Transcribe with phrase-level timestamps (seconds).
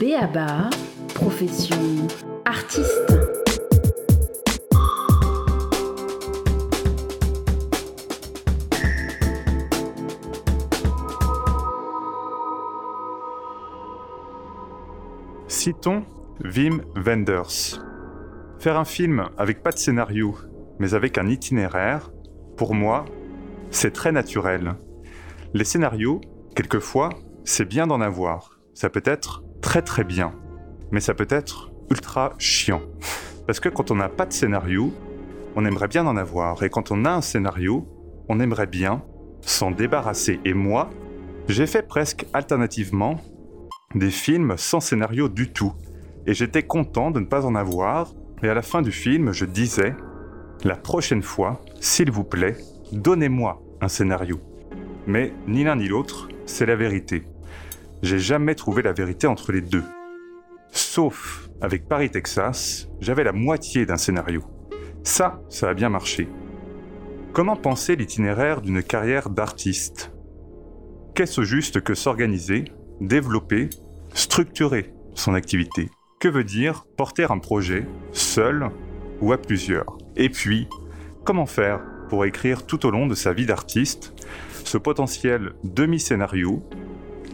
[0.00, 0.70] Béaba,
[1.14, 1.76] profession
[2.46, 2.88] artiste.
[15.48, 16.06] Citons
[16.42, 17.82] Wim Wenders.
[18.58, 20.34] Faire un film avec pas de scénario,
[20.78, 22.10] mais avec un itinéraire,
[22.56, 23.04] pour moi,
[23.70, 24.76] c'est très naturel.
[25.52, 26.22] Les scénarios,
[26.56, 27.10] quelquefois,
[27.44, 28.58] c'est bien d'en avoir.
[28.72, 30.32] Ça peut être très très bien,
[30.90, 32.82] mais ça peut être ultra chiant.
[33.46, 34.92] Parce que quand on n'a pas de scénario,
[35.54, 36.64] on aimerait bien en avoir.
[36.64, 37.86] Et quand on a un scénario,
[38.28, 39.04] on aimerait bien
[39.42, 40.40] s'en débarrasser.
[40.44, 40.90] Et moi,
[41.46, 43.20] j'ai fait presque alternativement
[43.94, 45.72] des films sans scénario du tout.
[46.26, 48.12] Et j'étais content de ne pas en avoir.
[48.42, 49.94] Et à la fin du film, je disais,
[50.64, 52.56] la prochaine fois, s'il vous plaît,
[52.90, 54.40] donnez-moi un scénario.
[55.06, 57.22] Mais ni l'un ni l'autre, c'est la vérité.
[58.02, 59.84] J'ai jamais trouvé la vérité entre les deux.
[60.72, 64.42] Sauf avec Paris, Texas, j'avais la moitié d'un scénario.
[65.04, 66.28] Ça, ça a bien marché.
[67.34, 70.12] Comment penser l'itinéraire d'une carrière d'artiste?
[71.14, 72.64] Qu'est-ce juste que s'organiser,
[73.00, 73.68] développer,
[74.14, 75.90] structurer son activité?
[76.20, 78.70] Que veut dire porter un projet seul
[79.20, 79.98] ou à plusieurs?
[80.16, 80.68] Et puis,
[81.24, 84.14] comment faire pour écrire tout au long de sa vie d'artiste
[84.64, 86.62] ce potentiel demi-scénario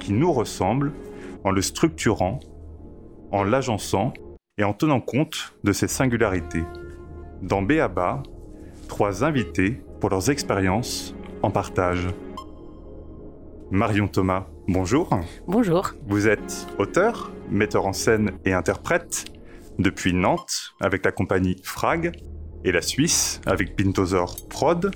[0.07, 0.93] qui nous ressemble
[1.43, 2.39] en le structurant,
[3.33, 4.15] en l'agençant
[4.57, 6.63] et en tenant compte de ses singularités.
[7.43, 8.23] Dans Béaba,
[8.87, 12.07] trois invités pour leurs expériences en partage.
[13.73, 15.11] Marion Thomas, bonjour.
[15.48, 15.91] Bonjour.
[16.07, 19.25] Vous êtes auteur, metteur en scène et interprète
[19.81, 22.13] depuis Nantes avec la compagnie Frag
[22.65, 24.95] et la Suisse avec Pintosor Prod,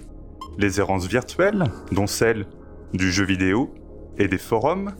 [0.56, 2.46] les errances virtuelles, dont celle
[2.92, 3.74] du jeu vidéo
[4.18, 4.94] et des forums,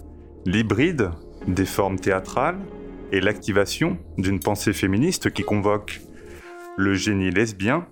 [0.46, 1.10] l'hybride
[1.46, 2.58] des formes théâtrales
[3.12, 6.00] et l'activation d'une pensée féministe qui convoque
[6.76, 7.86] le génie lesbien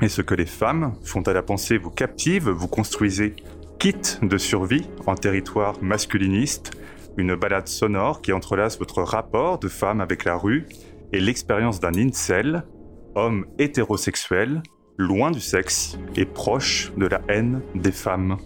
[0.00, 3.36] et ce que les femmes font à la pensée vous captive, vous construisez
[3.78, 6.72] kit de survie en territoire masculiniste,
[7.16, 10.66] une balade sonore qui entrelace votre rapport de femme avec la rue
[11.12, 12.64] et l'expérience d'un incel,
[13.14, 14.62] homme hétérosexuel,
[14.98, 18.38] loin du sexe et proche de la haine des femmes.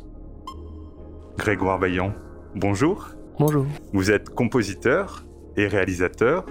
[1.36, 2.12] Grégoire Vaillant,
[2.54, 3.10] bonjour.
[3.38, 3.66] Bonjour.
[3.92, 5.24] Vous êtes compositeur
[5.56, 6.46] et réalisateur.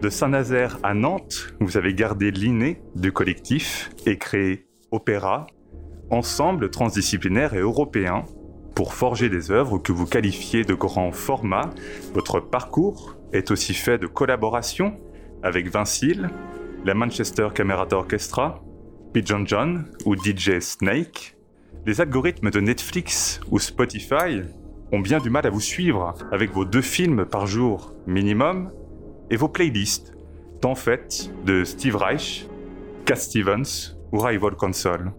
[0.00, 5.46] De Saint-Nazaire à Nantes, vous avez gardé l'inné du collectif et créé Opéra,
[6.10, 8.24] ensemble transdisciplinaire et européen,
[8.74, 11.70] pour forger des œuvres que vous qualifiez de grand format.
[12.14, 14.98] Votre parcours est aussi fait de collaborations
[15.42, 16.30] avec Vincile,
[16.84, 18.62] la Manchester Camerata Orchestra,
[19.12, 21.37] Pigeon John ou DJ Snake.
[21.86, 24.42] Les algorithmes de Netflix ou Spotify
[24.92, 28.70] ont bien du mal à vous suivre avec vos deux films par jour minimum
[29.30, 30.12] et vos playlists,
[30.60, 32.46] tant faites de Steve Reich,
[33.04, 35.12] Cat Stevens ou Rival Console.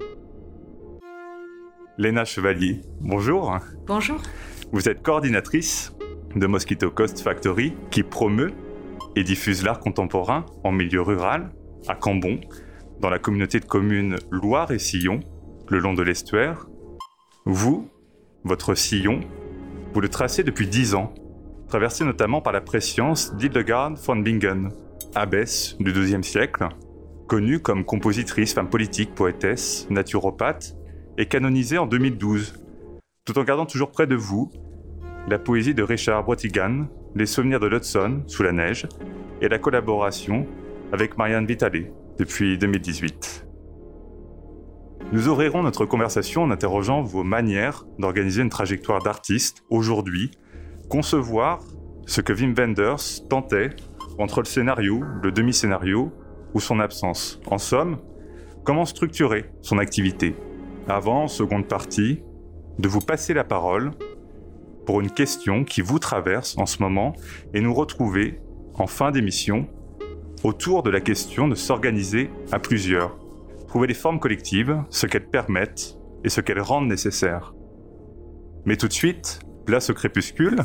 [1.97, 3.57] Léna Chevalier, bonjour.
[3.87, 4.21] Bonjour.
[4.71, 5.93] Vous êtes coordinatrice
[6.35, 8.51] de Mosquito Coast Factory qui promeut
[9.15, 11.51] et diffuse l'art contemporain en milieu rural,
[11.87, 12.39] à Cambon,
[12.99, 15.21] dans la communauté de communes Loire et Sillon,
[15.69, 16.67] le long de l'estuaire.
[17.45, 17.89] Vous,
[18.43, 19.21] votre sillon,
[19.93, 21.13] vous le tracez depuis dix ans,
[21.67, 24.69] traversé notamment par la préscience d'Hildegard von Bingen,
[25.15, 26.67] abbesse du XIIe siècle,
[27.27, 30.75] connue comme compositrice, femme politique, poétesse, naturopathe,
[31.17, 32.53] et canonisée en 2012,
[33.25, 34.51] tout en gardant toujours près de vous
[35.27, 38.87] la poésie de Richard Brotigan, les souvenirs de l'Hudson sous la neige,
[39.41, 40.47] et la collaboration
[40.91, 43.48] avec Marianne Vitale depuis 2018.
[45.11, 50.29] Nous ouvrirons notre conversation en interrogeant vos manières d'organiser une trajectoire d'artiste aujourd'hui,
[50.87, 51.61] concevoir
[52.05, 53.71] ce que Wim Wenders tentait
[54.19, 56.11] entre le scénario, le demi-scénario
[56.53, 57.41] ou son absence.
[57.47, 57.97] En somme,
[58.63, 60.35] comment structurer son activité?
[60.87, 62.21] Avant, seconde partie,
[62.77, 63.91] de vous passer la parole
[64.85, 67.13] pour une question qui vous traverse en ce moment
[67.55, 68.39] et nous retrouver
[68.75, 69.67] en fin d'émission
[70.43, 73.17] autour de la question de s'organiser à plusieurs
[73.69, 77.53] trouver les formes collectives, ce qu'elles permettent et ce qu'elles rendent nécessaire.
[78.65, 80.57] Mais tout de suite, place au crépuscule.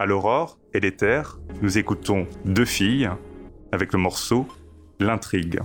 [0.00, 3.08] À l'aurore et l'éther, nous écoutons deux filles
[3.70, 4.48] avec le morceau
[4.98, 5.60] L'intrigue.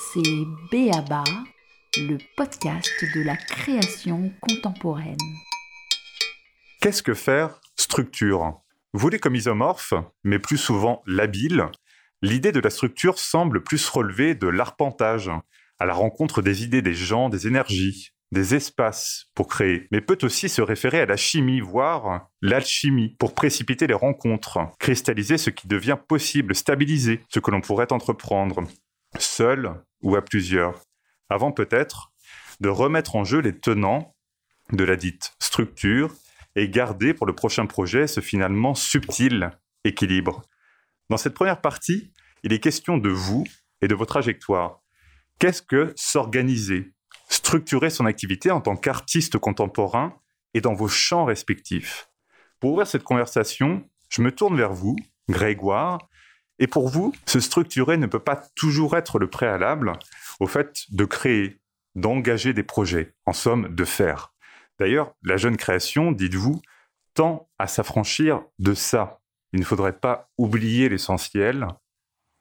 [0.00, 1.24] C'est Béaba,
[1.96, 5.16] le podcast de la création contemporaine.
[6.80, 8.60] Qu'est-ce que faire structure?
[8.94, 9.92] Voulez comme isomorphe,
[10.24, 11.66] mais plus souvent labile,
[12.22, 15.30] l'idée de la structure semble plus relever de l'arpentage,
[15.78, 20.18] à la rencontre des idées des gens, des énergies, des espaces pour créer, mais peut
[20.22, 25.66] aussi se référer à la chimie, voire l'alchimie, pour précipiter les rencontres, cristalliser ce qui
[25.66, 28.64] devient possible, stabiliser ce que l'on pourrait entreprendre,
[29.18, 30.82] seul ou à plusieurs,
[31.30, 32.12] avant peut-être
[32.60, 34.14] de remettre en jeu les tenants
[34.72, 36.14] de la dite structure
[36.54, 39.50] et garder pour le prochain projet ce finalement subtil
[39.84, 40.42] équilibre.
[41.08, 43.44] Dans cette première partie, il est question de vous
[43.80, 44.82] et de vos trajectoires.
[45.38, 46.92] Qu'est-ce que s'organiser?
[47.28, 50.18] Structurer son activité en tant qu'artiste contemporain
[50.54, 52.08] et dans vos champs respectifs.
[52.60, 54.96] Pour ouvrir cette conversation, je me tourne vers vous,
[55.28, 55.98] Grégoire,
[56.58, 59.92] et pour vous, se structurer ne peut pas toujours être le préalable
[60.40, 61.60] au fait de créer,
[61.94, 64.32] d'engager des projets, en somme, de faire.
[64.78, 66.60] D'ailleurs, la jeune création, dites-vous,
[67.14, 69.20] tend à s'affranchir de ça.
[69.52, 71.66] Il ne faudrait pas oublier l'essentiel,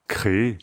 [0.07, 0.57] créer,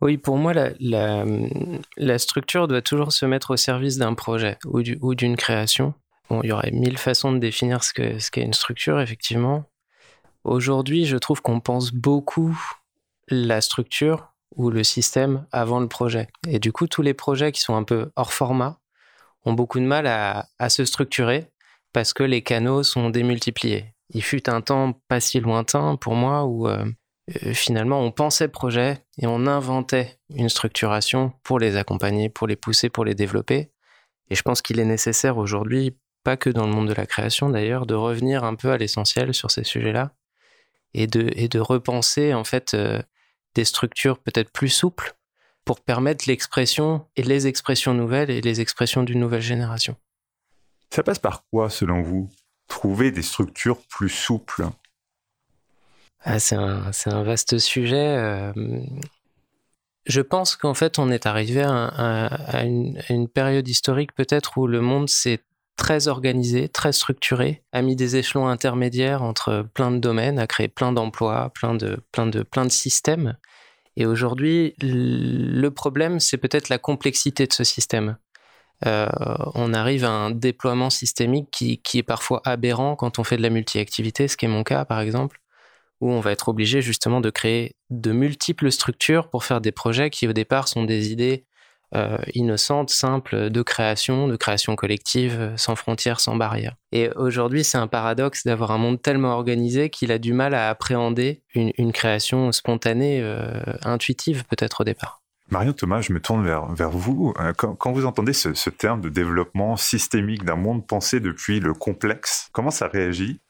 [0.00, 5.36] oui, pour moi, la, structure doit toujours se mettre au service d'un projet ou d'une
[5.36, 5.94] création.
[6.28, 9.64] Bon, il y aurait mille façons de définir ce qu'est une structure, effectivement.
[10.44, 12.58] Aujourd'hui, je trouve qu'on pense beaucoup
[13.28, 16.28] la structure ou le système avant le projet.
[16.48, 18.78] Et du coup, tous les projets qui sont un peu hors format
[19.44, 21.50] ont beaucoup de mal à, se structurer
[21.92, 23.94] parce que les canaux sont démultipliés.
[24.10, 26.84] Il fut un temps pas si lointain pour moi où euh,
[27.30, 32.56] euh, finalement, on pensait projet et on inventait une structuration pour les accompagner, pour les
[32.56, 33.72] pousser, pour les développer.
[34.30, 37.50] Et je pense qu'il est nécessaire aujourd'hui, pas que dans le monde de la création
[37.50, 40.12] d'ailleurs, de revenir un peu à l'essentiel sur ces sujets-là
[40.94, 43.02] et de, repenser en fait euh,
[43.54, 45.14] des structures peut-être plus souples
[45.64, 49.96] pour permettre l'expression et les expressions nouvelles et les expressions d'une nouvelle génération.
[50.90, 52.30] Ça passe par quoi selon vous?
[52.68, 54.66] Trouver des structures plus souples?
[56.28, 58.16] Ah, c'est un, vaste sujet.
[58.18, 58.52] Euh,
[60.06, 65.08] je pense qu'en fait, on est arrivé à, une, période historique peut-être où le monde
[65.08, 65.38] s'est
[65.76, 70.66] très organisé, très structuré, a mis des échelons intermédiaires entre plein de domaines, a créé
[70.66, 73.36] plein d'emplois, plein de, de systèmes.
[73.96, 78.16] Et aujourd'hui, le problème, c'est peut-être la complexité de ce système.
[78.84, 79.06] Euh,
[79.54, 83.42] on arrive à un déploiement systémique qui, qui, est parfois aberrant quand on fait de
[83.42, 85.40] la multi-activité, ce qui est mon cas par exemple
[86.00, 90.10] où on va être obligé justement de créer de multiples structures pour faire des projets
[90.10, 91.46] qui au départ sont des idées
[91.94, 96.74] euh, innocentes, simples de création, de création collective, sans frontières, sans barrières.
[96.90, 100.68] Et aujourd'hui, c'est un paradoxe d'avoir un monde tellement organisé qu'il a du mal à
[100.68, 105.22] appréhender une, création spontanée, euh, intuitive peut-être au départ.
[105.48, 107.32] Marion Thomas, je me tourne vers, vers vous.
[107.38, 112.48] Euh, quand, vous entendez ce, terme de développement systémique d'un monde pensé depuis le complexe,
[112.52, 113.40] comment ça réagit?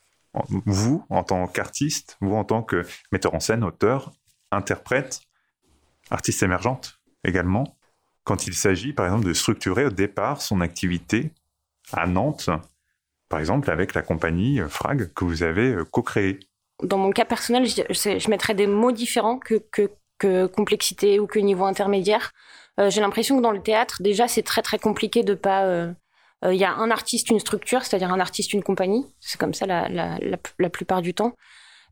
[0.48, 4.12] Vous, en tant qu'artiste, vous, en tant que metteur en scène, auteur,
[4.50, 5.20] interprète,
[6.10, 7.76] artiste émergente également,
[8.24, 11.32] quand il s'agit, par exemple, de structurer au départ son activité
[11.92, 12.50] à Nantes,
[13.28, 16.40] par exemple, avec la compagnie Frag que vous avez euh, co-créée
[16.82, 22.32] Dans mon cas personnel, je, mettrais des mots différents que, complexité ou que niveau intermédiaire.
[22.78, 25.92] j'ai l'impression que dans le théâtre, déjà, c'est très très compliqué de pas.
[26.42, 29.04] Il y a un artiste, une structure, c'est-à-dire un artiste, une compagnie.
[29.20, 31.34] C'est comme ça la, la, la, plupart du temps.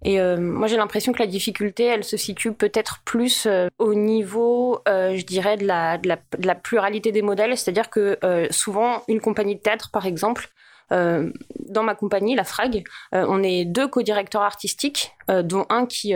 [0.04, 3.48] Et moi, j'ai l'impression que la difficulté, elle se situe peut-être plus
[3.78, 7.56] au niveau, je dirais, de la, de de, pluralité des modèles.
[7.56, 8.18] C'est-à-dire que
[8.50, 10.50] souvent, une compagnie de théâtre, par exemple,
[10.92, 11.30] euh,
[11.68, 12.84] dans ma compagnie, la FRAG,
[13.14, 16.14] euh, on est deux co-directeurs artistiques, euh, dont un qui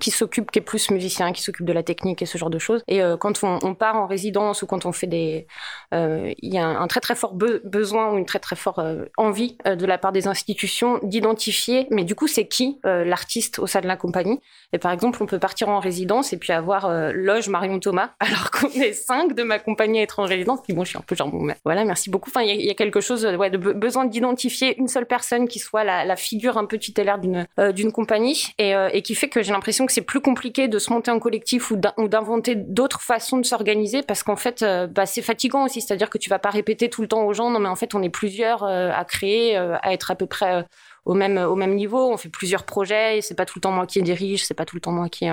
[0.00, 2.58] qui s'occupe, qui est plus musicien, qui s'occupe de la technique et ce genre de
[2.58, 2.82] choses.
[2.88, 5.46] Et euh, quand on, part en résidence ou quand on fait des,
[5.92, 9.06] euh, il y a un, très très fort besoin ou une très très forte euh,
[9.16, 13.80] envie de la part des institutions d'identifier, mais du coup c'est qui l'artiste au sein
[13.80, 14.40] de la compagnie.
[14.72, 18.50] Et par exemple, on peut partir en résidence et puis avoir loge Marion Thomas, alors
[18.50, 20.60] qu'on est cinq de ma compagnie à être en résidence.
[20.62, 22.30] Puis bon, je suis un peu genre bon, voilà, merci beaucoup.
[22.30, 25.84] Enfin, il y, a quelque chose, ouais, de besoin d'identifier une seule personne qui soit
[25.84, 29.52] la, la figure un peu tutélaire d'une d'une compagnie et, et qui fait que j'ai
[29.52, 33.44] l'impression que c'est plus compliqué de se monter en collectif ou d'inventer d'autres façons de
[33.44, 35.80] s'organiser parce qu'en fait, euh, bah, c'est fatigant aussi.
[35.80, 37.94] C'est-à-dire que tu vas pas répéter tout le temps aux gens, non mais en fait,
[37.94, 40.66] on est plusieurs euh, à créer, euh, à être à peu près
[41.04, 42.10] au même au même niveau.
[42.12, 43.20] On fait plusieurs projets.
[43.22, 45.26] C'est pas tout le temps moi qui dirige, c'est pas tout le temps moi qui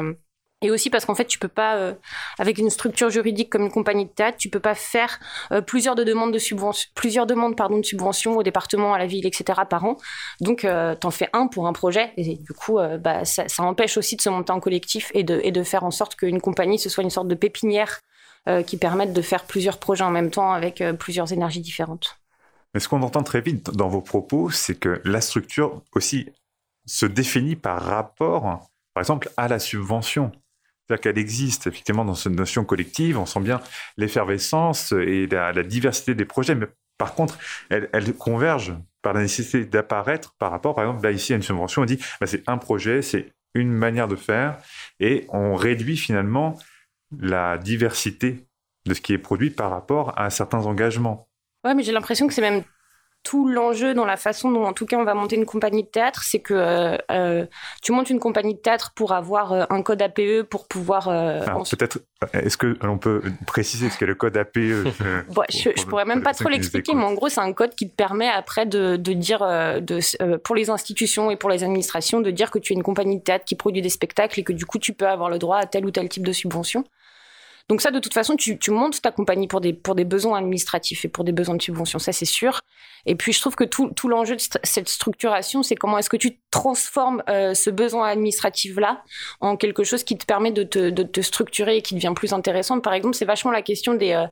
[0.61, 1.93] et aussi parce qu'en fait, tu peux pas, euh,
[2.37, 5.19] avec une structure juridique comme une compagnie de théâtre, tu peux pas faire
[5.51, 9.07] euh, plusieurs de demandes de subvention, plusieurs demandes pardon de subvention au département, à la
[9.07, 9.61] ville, etc.
[9.69, 9.97] par an.
[10.39, 13.97] Donc, euh, t'en fais un pour un projet, et du coup, euh, bah, ça, empêche
[13.97, 16.79] aussi de se monter en collectif et de, et de faire en sorte qu'une compagnie
[16.79, 17.99] ce soit une sorte de pépinière
[18.65, 22.17] qui permette de faire plusieurs projets en même temps avec plusieurs énergies différentes.
[22.73, 26.27] Mais ce qu'on entend très vite dans vos propos, c'est que la structure aussi
[26.87, 28.41] se définit par rapport,
[28.95, 30.31] par exemple, à la subvention.
[30.91, 33.62] C'est-à-dire qu'elle existe effectivement dans cette notion collective, on sent bien
[33.95, 36.67] l'effervescence et la, la, diversité des projets, mais
[36.98, 41.31] par contre, elle, elle converge par la nécessité d'apparaître par rapport, par exemple, là ici,
[41.31, 44.57] à une subvention, on dit, bah, c'est un projet, c'est une manière de faire,
[45.00, 46.60] et on réduit finalement
[47.17, 48.45] la diversité
[48.86, 51.29] de ce qui est produit par rapport à certains engagements.
[51.63, 52.63] Ouais, mais j'ai l'impression que c'est même
[53.23, 55.87] tout l'enjeu dans la façon dont, en tout cas, on va monter une compagnie de
[55.87, 57.45] théâtre, c'est que euh, euh
[57.81, 61.05] tu montes une compagnie de théâtre pour avoir euh, un code APE pour pouvoir.
[61.05, 61.99] Peut-être,
[62.33, 64.59] est-ce que on peut préciser ce qu'est le code APE
[65.29, 67.89] bon, Je, je pourrais même pas trop l'expliquer, mais en gros, c'est un code qui
[67.89, 72.31] te permet après de, de dire, de, pour les institutions et pour les administrations, de
[72.31, 74.65] dire que tu es une compagnie de théâtre qui produit des spectacles et que du
[74.65, 76.83] coup, tu peux avoir le droit à tel ou tel type de subvention.
[77.69, 81.23] Donc ça, de toute façon, tu, montes ta compagnie pour des, besoins administratifs et pour
[81.23, 82.59] des besoins de subvention, ça c'est sûr.
[83.05, 86.39] Et puis je trouve que tout, l'enjeu de cette structuration, c'est comment est-ce que tu
[86.51, 89.03] transformes euh, ce besoin administratif-là
[89.39, 92.33] en quelque chose qui te permet de te, de te structurer et qui devient plus
[92.33, 92.79] intéressant.
[92.79, 94.11] Par exemple, c'est vachement la question des...
[94.11, 94.27] Euh,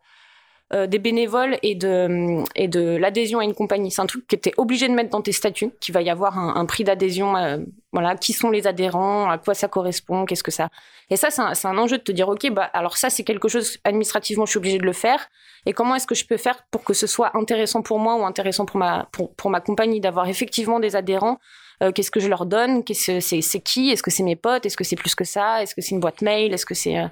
[0.72, 3.90] euh, des bénévoles et de, et de l'adhésion à une compagnie.
[3.90, 6.12] C'est un truc que tu es obligé de mettre dans tes statuts, qu'il va y
[6.12, 7.58] avoir un, prix d'adhésion, euh,
[7.92, 10.70] voilà, qui sont les adhérents, à quoi ça correspond, qu'est-ce que ça.
[11.10, 13.48] Et ça, c'est un, un, enjeu de te dire, OK, bah, alors ça, c'est quelque
[13.48, 15.30] chose, administrativement, je suis obligé de le faire.
[15.66, 18.24] Et comment est-ce que je peux faire pour que ce soit intéressant pour moi ou
[18.24, 21.40] intéressant pour ma, pour, pour ma compagnie d'avoir effectivement des adhérents
[21.82, 22.84] euh, qu'est-ce que je leur donne?
[22.84, 23.90] Qu'est-ce c'est qui?
[23.90, 24.66] Est-ce que c'est mes potes?
[24.66, 25.64] Est-ce que c'est plus que ça?
[25.64, 26.54] Est-ce que c'est une boîte mail?
[26.54, 27.08] Est-ce que c'est euh...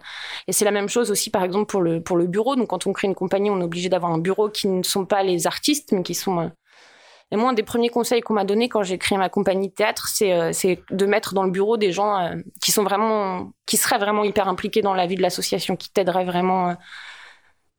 [0.47, 2.55] et c'est la même chose aussi par exemple pour le pour le bureau.
[2.55, 5.05] Donc quand on crée une compagnie, on est obligé d'avoir un bureau qui ne sont
[5.05, 6.47] pas les artistes, mais qui sont euh...
[7.29, 9.73] Et moi, un des premiers conseils qu'on m'a donné quand j'ai créé ma compagnie de
[9.73, 12.31] théâtre, c'est de mettre dans le bureau des gens
[12.61, 16.23] qui sont vraiment, qui seraient vraiment hyper impliqués dans la vie de l'association, qui t'aideraient
[16.23, 16.77] vraiment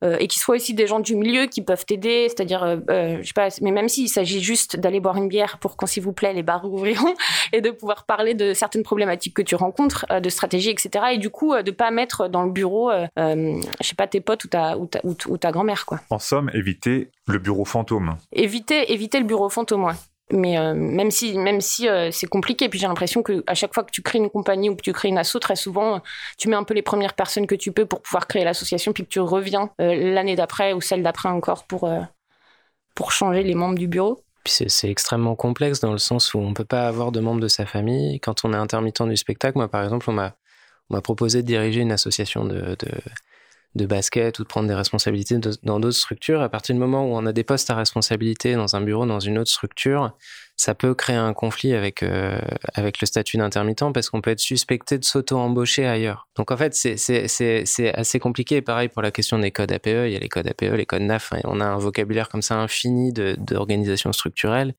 [0.04, 3.18] euh, et qui soient aussi des gens du milieu qui peuvent t'aider, c'est-à-dire, euh, euh,
[3.20, 6.02] je sais pas, mais même s'il s'agit juste d'aller boire une bière pour quand s'il
[6.02, 7.14] vous plaît les bars ouvriront
[7.52, 11.06] et de pouvoir parler de certaines problématiques que tu rencontres, euh, de stratégie, etc.
[11.12, 14.48] Et du coup, de pas mettre dans le bureau, je sais pas, tes potes ou
[14.48, 16.00] ta ou ta, ou, ou ta grand-mère, quoi.
[16.10, 18.16] En somme, éviter le bureau fantôme.
[18.32, 19.94] Éviter, éviter le bureau fantôme, ouais
[20.32, 23.74] mais euh, même si même si euh, c'est compliqué puis j'ai l'impression que à chaque
[23.74, 26.02] fois que tu crées une compagnie ou que tu crées une asso très souvent
[26.36, 29.04] tu mets un peu les premières personnes que tu peux pour pouvoir créer l'association puis
[29.04, 31.90] que tu reviens euh, l'année d'après ou celle d'après encore pour
[32.94, 34.22] pour changer les membres du bureau.
[34.44, 37.66] C'est extrêmement complexe dans le sens où on peut pas avoir de membres de sa
[37.66, 38.18] famille.
[38.20, 41.92] Quand on est intermittent du spectacle moi par exemple on m'a proposé de diriger une
[41.92, 42.76] association de
[43.74, 46.40] de basket ou de prendre des responsabilités dans d'autres structures.
[46.40, 49.20] À partir du moment où on a des postes à responsabilité dans un bureau, dans
[49.20, 50.16] une autre structure,
[50.56, 52.40] ça peut créer un conflit avec, euh,
[52.74, 56.28] avec le statut d'intermittent parce qu'on peut être suspecté de s'auto-embaucher ailleurs.
[56.36, 58.62] Donc en fait, c'est assez compliqué.
[58.62, 61.02] Pareil pour la question des codes APE, il y a les codes APE, les codes
[61.02, 64.74] NAF, on a un vocabulaire comme ça infini d'organisation structurelle.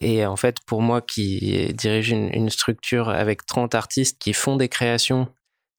[0.00, 4.56] Et en fait, pour moi qui dirige une, une structure avec 30 artistes qui font
[4.56, 5.28] des créations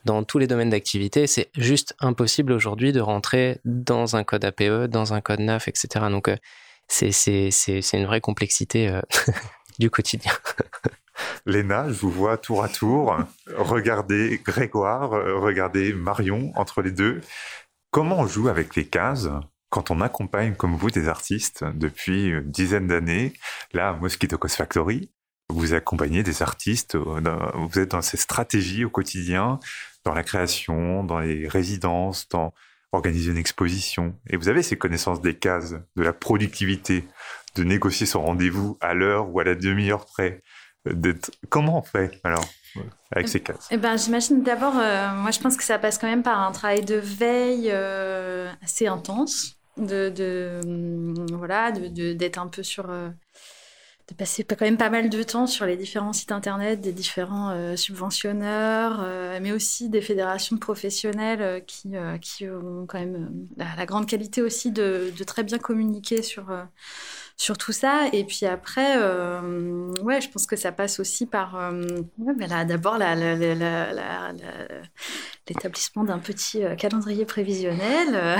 [0.05, 4.85] dans tous les domaines d'activité, c'est juste impossible aujourd'hui de rentrer dans un code APE,
[4.89, 6.05] dans un code NAF, etc.
[6.09, 6.35] Donc, euh,
[6.87, 9.01] c'est une vraie complexité euh,
[9.79, 10.33] du quotidien.
[11.45, 13.15] Léna, je vous vois tour à tour.
[13.55, 17.21] Regardez Grégoire, regardez Marion entre les deux.
[17.91, 19.29] Comment on joue avec les cases
[19.71, 23.33] quand on accompagne comme vous des artistes depuis une dizaine d'années,
[23.73, 25.09] là, Mosquito Coast Factory,
[25.51, 27.21] vous accompagnez des artistes, euh,
[27.55, 29.59] vous êtes dans ces stratégies au quotidien,
[30.03, 32.53] dans la création, dans les résidences, dans
[32.91, 34.15] organiser une exposition.
[34.29, 37.05] Et vous avez ces connaissances des cases, de la productivité,
[37.55, 40.41] de négocier son rendez-vous à l'heure ou à la demi-heure près.
[41.49, 42.45] Comment on fait alors
[43.11, 43.67] avec ces cases?
[43.71, 46.51] Eh ben, J'imagine d'abord, euh, moi je pense que ça passe quand même par un
[46.51, 53.09] travail de veille euh, assez intense de, hum, voilà, d'être un peu sur, euh,
[54.11, 57.51] de passer quand même pas mal de temps sur les différents sites internet des différents
[57.51, 64.07] euh, subventionneurs, euh, mais aussi des fédérations professionnelles qui, qui ont quand même la, grande
[64.07, 66.53] qualité aussi de, de très bien communiquer sur
[67.41, 68.07] sur tout ça.
[68.13, 71.81] Et puis après, euh, ouais, je pense que ça passe aussi par euh,
[72.67, 72.99] d'abord
[75.47, 78.37] l'établissement d'un petit euh, calendrier prévisionnel.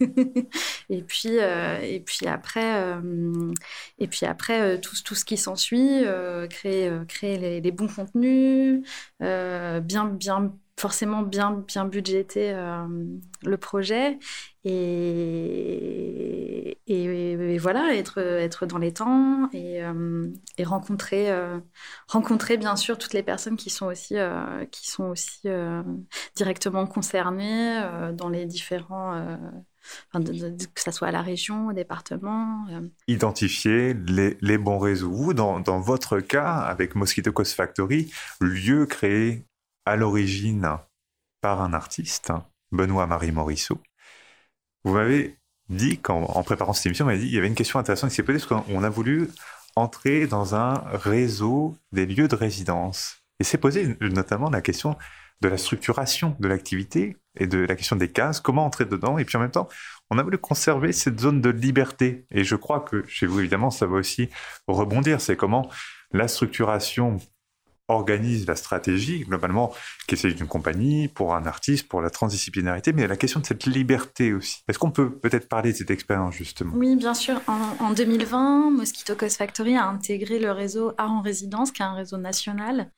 [0.90, 2.82] et puis et puis après
[3.98, 6.04] et puis après tout, tout ce qui s'ensuit,
[6.50, 8.82] créer créer les, les, bons contenus,
[9.20, 12.84] bien bien forcément bien, bien budgéter euh,
[13.44, 14.18] le projet
[14.64, 15.98] et,
[16.88, 20.26] et, voilà, être, être dans les temps et, euh,
[20.58, 21.60] et rencontrer, euh,
[22.08, 24.16] rencontrer bien sûr toutes les personnes qui sont aussi,
[24.72, 25.48] qui sont aussi
[26.34, 27.80] directement concernées
[28.14, 29.38] dans les différents...
[30.12, 32.66] que ce soit à la région, au département.
[33.06, 35.12] Identifier les, les, bons réseaux.
[35.12, 39.44] Vous, dans, dans, votre cas, avec Mosquito Coast Factory, lieu créé
[39.84, 40.78] à l'origine
[41.40, 42.32] par un artiste,
[42.70, 43.78] Benoît-Marie Morisseau.
[44.84, 48.16] Vous m'avez dit, en préparant cette émission, dit, il y avait une question intéressante qui
[48.16, 49.28] s'est posée, parce qu'on a voulu
[49.76, 53.22] entrer dans un réseau des lieux de résidence.
[53.40, 54.96] Et s'est posé notamment la question
[55.40, 59.18] de la structuration de l'activité et de la question des cases, comment entrer dedans.
[59.18, 59.68] Et puis en même temps,
[60.10, 62.26] on a voulu conserver cette zone de liberté.
[62.30, 64.28] Et je crois que chez vous, évidemment, ça va aussi
[64.68, 65.20] rebondir.
[65.20, 65.68] C'est comment
[66.12, 67.16] la structuration
[67.92, 69.72] organise la stratégie, globalement,
[70.06, 73.66] qui est d'une compagnie, pour un artiste, pour la transdisciplinarité, mais la question de cette
[73.66, 74.62] liberté aussi.
[74.68, 76.72] Est-ce qu'on peut peut-être parler de cette expérience, justement?
[76.76, 77.40] Oui, bien sûr.
[77.46, 81.94] En, 2020, Mosquito Coast Factory a intégré le réseau Art en résidence, qui est un
[81.94, 82.90] réseau national.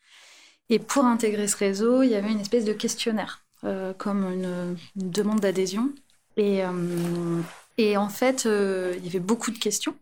[0.71, 4.77] Et pour intégrer ce réseau, il y avait une espèce de questionnaire, euh, comme une,
[4.97, 5.91] demande d'adhésion.
[6.37, 7.41] Et, euh,
[7.77, 9.95] et en fait, euh, il y avait beaucoup de questions,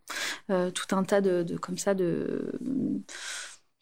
[0.49, 2.53] tout un tas de comme ça de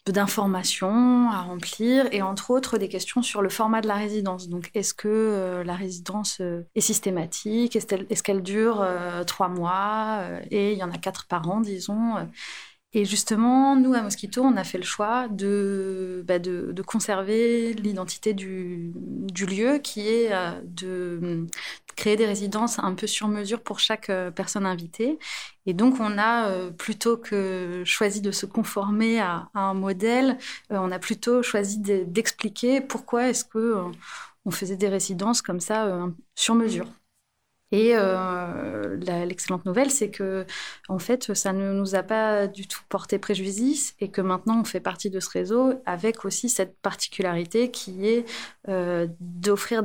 [0.06, 4.48] d'informations à remplir et entre autres des questions sur le format de la résidence.
[4.48, 7.76] Donc, est-ce que euh, la résidence euh, est systématique?
[7.76, 10.22] Est-ce qu'elle dure euh, trois mois?
[10.50, 12.14] Et il y en a quatre par an, disons.
[12.92, 17.72] Et justement, nous, à Mosquito, on a fait le choix de, bah, de, de, conserver
[17.74, 20.32] l'identité du, du, lieu, qui est
[20.64, 21.46] de
[21.94, 25.18] créer des résidences un peu sur mesure pour chaque personne invitée
[25.66, 30.38] et donc, on a, euh, plutôt que choisi de se conformer à, un modèle,
[30.72, 33.82] euh, on a plutôt choisi d'expliquer pourquoi est-ce que euh,
[34.44, 36.86] on faisait des résidences comme ça sur mesure.
[37.72, 40.44] Et euh, l'excellente nouvelle, c'est que
[40.88, 44.64] en fait, ça ne nous a pas du tout porté préjudice et que maintenant on
[44.64, 48.24] fait partie de ce réseau avec aussi cette particularité qui est
[48.68, 49.82] euh, d'offrir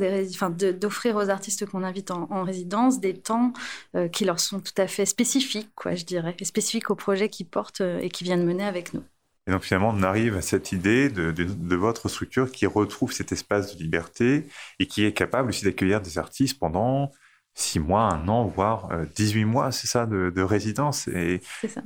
[1.15, 3.53] aux artistes qu'on invite en, résidence des temps
[3.95, 7.29] euh, qui leur sont tout à fait spécifiques, quoi, je dirais, et spécifiques au projet
[7.29, 9.03] qu'ils portent et qui viennent mener avec nous.
[9.47, 13.75] Et donc finalement, on arrive à cette idée de, votre structure qui retrouve cet espace
[13.75, 14.47] de liberté
[14.79, 17.11] et qui est capable aussi d'accueillir des artistes pendant
[17.55, 21.07] six mois, un an, voire 18 euh, mois, c'est ça, de, résidence.
[21.07, 21.41] Et,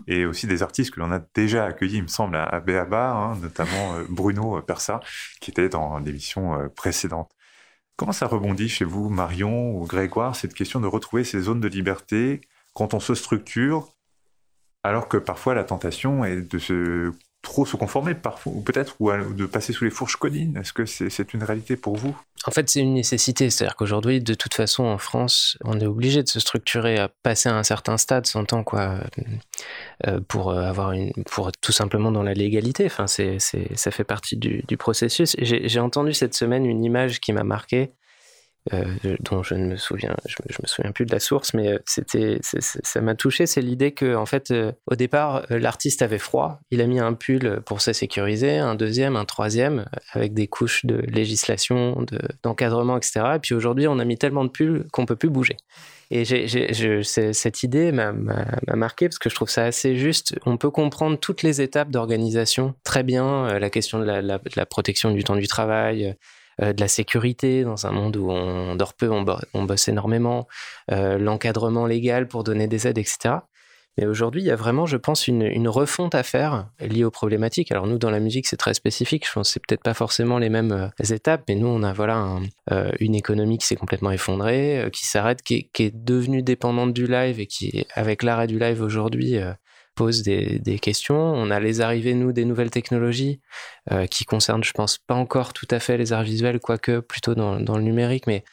[0.08, 3.38] et aussi des artistes que l'on a déjà accueillis, il me semble, à, Béaba, hein,
[3.38, 4.99] notamment euh, Bruno Persa,
[5.39, 7.32] qui était dans l'émission euh, précédente.
[7.95, 11.67] Comment ça rebondit chez vous, Marion ou Grégoire, cette question de retrouver ces zones de
[11.67, 12.41] liberté
[12.73, 13.93] quand on se structure,
[14.84, 19.12] alors que parfois la tentation est de se trop se conformer parfois, ou peut-être, ou
[19.34, 22.15] de passer sous les fourches codines Est-ce que c'est une réalité pour vous?
[22.45, 23.49] En fait, c'est une nécessité.
[23.49, 27.49] C'est-à-dire qu'aujourd'hui, de toute façon, en France, on est obligé de se structurer à passer
[27.49, 28.99] à un certain stade, s'entend quoi,
[30.08, 32.86] euh, pour avoir une, pour tout simplement dans la légalité.
[32.86, 35.36] Enfin, c'est, ça fait partie du, du processus.
[35.39, 37.91] J'ai entendu cette semaine une image qui m'a marqué.
[38.73, 41.79] Euh, dont je ne me souviens, je, me souviens plus de la source, mais euh,
[41.86, 43.45] c'était, ça m'a touché.
[43.45, 46.60] C'est l'idée que, en fait, euh, au départ, l'artiste avait froid.
[46.69, 50.86] Il a mis un pull pour se sécuriser, un deuxième, un troisième, avec des couches
[50.86, 53.21] de législation, de, d'encadrement, etc.
[53.36, 55.58] Et puis aujourd'hui, on a mis tellement de pulls qu'on peut plus bouger.
[56.12, 56.25] Et
[57.03, 58.13] cette idée m'a,
[58.75, 60.36] marqué parce que je trouve ça assez juste.
[60.45, 65.23] On peut comprendre toutes les étapes d'organisation très bien, la question de la protection du
[65.23, 66.15] temps du travail
[66.60, 70.48] de la sécurité dans un monde où on dort peu, on, bosse énormément,
[70.89, 73.39] l'encadrement légal pour donner des aides, etc.
[74.00, 77.69] Mais aujourd'hui, il y a vraiment, je pense, une, refonte à faire liée aux problématiques.
[77.69, 79.28] Alors nous, dans la musique, c'est très spécifique.
[79.28, 81.91] Je pense que c'est peut-être pas forcément les mêmes euh, étapes, mais nous, on a
[81.91, 82.38] voilà
[82.72, 87.08] euh, une économie qui s'est complètement effondrée, euh, qui s'arrête, qui, est devenue dépendante du
[87.08, 89.38] live et qui, avec l'arrêt du live aujourd'hui,
[89.99, 91.17] pose des, questions.
[91.17, 93.41] On a les arrivées, nous, des nouvelles technologies
[94.09, 97.57] qui concernent, je pense, pas encore tout à fait les arts visuels, quoique plutôt dans,
[97.57, 98.45] le numérique, mais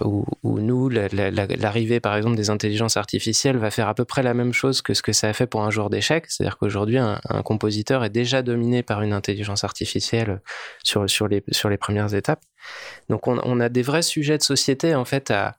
[0.00, 4.52] où, nous, l'arrivée par exemple des intelligences artificielles va faire à peu près la même
[4.52, 6.26] chose que ce que ça a fait pour un joueur d'échecs.
[6.28, 10.42] C'est-à-dire qu'aujourd'hui, un, compositeur est déjà dominé par une intelligence artificielle
[10.82, 12.42] sur, les, sur les premières étapes.
[13.08, 15.56] Donc on, a des vrais sujets de société en fait à,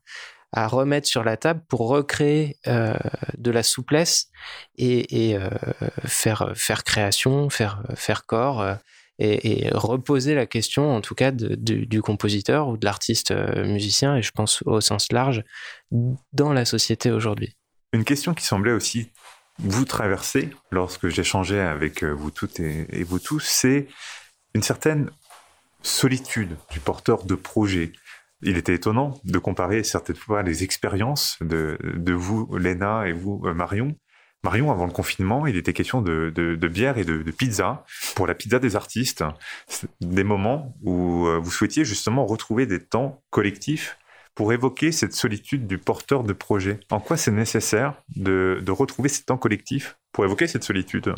[0.55, 2.95] à remettre sur la table pour recréer euh,
[3.37, 4.29] de la souplesse
[4.77, 5.49] et, euh,
[6.05, 8.61] faire, faire création, faire, faire corps.
[8.61, 8.75] Euh,
[9.17, 14.31] et, reposer la question, en tout cas, du compositeur ou de l'artiste musicien, et je
[14.31, 15.41] pense au sens large,
[16.33, 17.55] dans la société aujourd'hui.
[17.93, 19.13] Une question qui semblait aussi
[19.59, 23.87] vous traverser lorsque j'échangeais avec vous toutes et, vous tous, c'est
[24.53, 25.09] une certaine
[25.81, 27.93] solitude du porteur de projet.
[28.47, 33.41] Il était étonnant de comparer certaines fois les expériences de, de vous, Léna, et vous,
[33.45, 33.95] euh, Marion,
[34.43, 36.29] Marion, avant le confinement, il était question de,
[36.67, 37.83] bière et de, pizza
[38.15, 39.23] pour la pizza des artistes.
[39.99, 43.97] Des moments où euh, vous souhaitiez justement retrouver des temps collectifs
[44.35, 46.79] pour évoquer cette solitude du porteur de projet.
[46.91, 51.15] En quoi c'est nécessaire de retrouver ces temps collectifs pour évoquer cette solitude?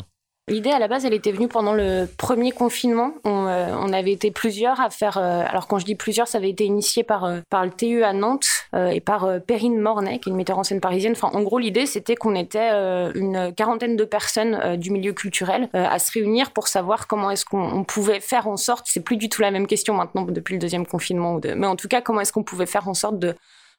[0.48, 3.12] L'idée à la base, elle était venue pendant le premier confinement.
[3.24, 5.18] On, euh, avait été plusieurs à faire.
[5.18, 8.02] Euh, alors quand je dis plusieurs, ça avait été initié par euh, par le TU
[8.02, 11.12] à Nantes et par Perrine Mornay, qui est une metteur en scène parisienne.
[11.12, 12.68] Enfin, en gros, l'idée c'était qu'on était
[13.14, 17.84] une quarantaine de personnes du milieu culturel à se réunir pour savoir comment est-ce qu'on
[17.84, 18.86] pouvait faire en sorte.
[18.88, 21.88] C'est plus du tout la même question maintenant depuis le deuxième confinement, mais en tout
[21.88, 23.34] cas, comment est-ce qu'on pouvait faire en sorte de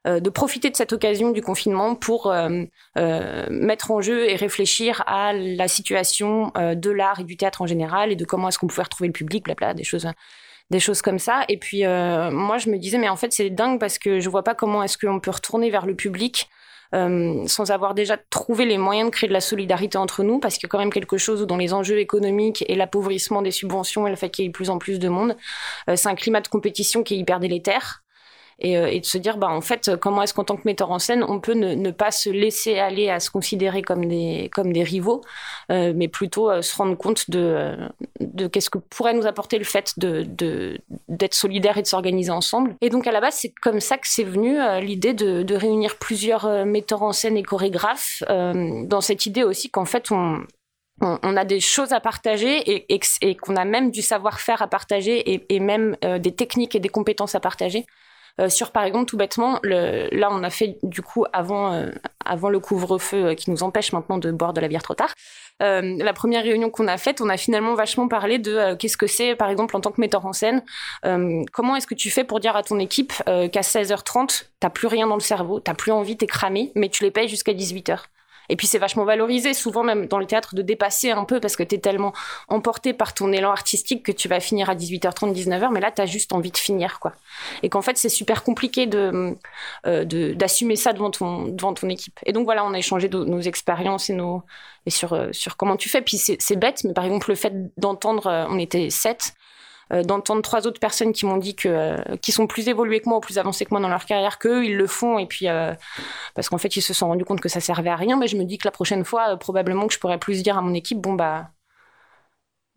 [0.05, 2.63] de profiter de cette occasion du confinement pour euh,
[2.97, 7.67] euh, mettre en jeu et réfléchir à la situation de l'art et du théâtre en
[7.67, 10.07] général et de comment est-ce qu'on pouvait retrouver le public, blabla, des choses
[10.69, 11.45] des choses comme ça.
[11.49, 14.43] Et puis moi, je me disais, mais en fait, c'est dingue parce que je vois
[14.43, 16.47] pas comment est-ce qu'on peut retourner vers le public
[16.93, 20.63] sans avoir déjà trouvé les moyens de créer de la solidarité entre nous, parce qu'il
[20.63, 24.11] y a quand même quelque chose dans les enjeux économiques et l'appauvrissement des subventions et
[24.11, 25.35] le fait qu'il y ait de plus en plus de monde,
[25.93, 28.03] c'est un climat de compétition qui est hyper délétère.
[28.63, 30.99] Euh, et, de se dire, bah, en fait, comment est-ce qu'en tant que metteur en
[30.99, 34.83] scène, on peut ne, pas se laisser aller à se considérer comme des, comme des
[34.83, 35.21] rivaux,
[35.71, 37.77] euh, mais plutôt euh, se rendre compte de,
[38.51, 42.75] qu'est-ce que pourrait nous apporter le fait de, d'être solidaire et de s'organiser ensemble.
[42.81, 45.97] Et donc, à la base, c'est comme ça que c'est venu l'idée de, de, réunir
[45.97, 50.39] plusieurs metteurs en scène et chorégraphes dans cette idée aussi qu'en fait, on,
[51.01, 55.59] on, a des choses à partager et, qu'on a même du savoir-faire à partager et,
[55.59, 57.85] même des techniques et des compétences à partager.
[58.39, 61.91] Euh, sur par exemple tout bêtement, là on a fait du coup avant euh,
[62.23, 65.13] avant le couvre-feu euh, qui nous empêche maintenant de boire de la bière trop tard.
[65.59, 69.35] la première réunion qu'on a faite, on a finalement vachement parlé de qu'est-ce que c'est,
[69.35, 70.63] par exemple, en tant que metteur en scène.
[71.51, 75.07] comment est-ce que tu fais pour dire à ton équipe qu'à 16h30, t'as plus rien
[75.07, 78.05] dans le cerveau, t'as plus envie, t'es cramé, mais tu les payes jusqu'à 18h.
[78.49, 81.55] Et puis c'est vachement valorisé, souvent même dans le théâtre, de dépasser un peu parce
[81.55, 82.13] que tu es tellement
[82.47, 86.01] emporté par ton élan artistique que tu vas finir à 18h30, 19h, mais là tu
[86.01, 86.99] as juste envie de finir.
[86.99, 87.13] quoi.
[87.63, 89.35] Et qu'en fait c'est super compliqué de
[89.85, 92.19] euh, d'assumer ça devant ton, devant ton équipe.
[92.25, 94.43] Et donc voilà, on a échangé nos expériences et, nos,
[94.85, 96.01] et sur, euh, sur comment tu fais.
[96.01, 99.33] Puis c'est bête, mais par exemple le fait d'entendre, euh, on était sept,
[100.03, 103.17] d'entendre trois autres personnes qui m'ont dit que euh, qui sont plus évoluées que moi
[103.17, 105.73] ou plus avancées que moi dans leur carrière qu'eux ils le font et puis euh,
[106.35, 108.37] parce qu'en fait ils se sont rendus compte que ça servait à rien mais je
[108.37, 110.99] me dis que la prochaine fois probablement que je pourrais plus dire à mon équipe
[110.99, 111.51] bon bah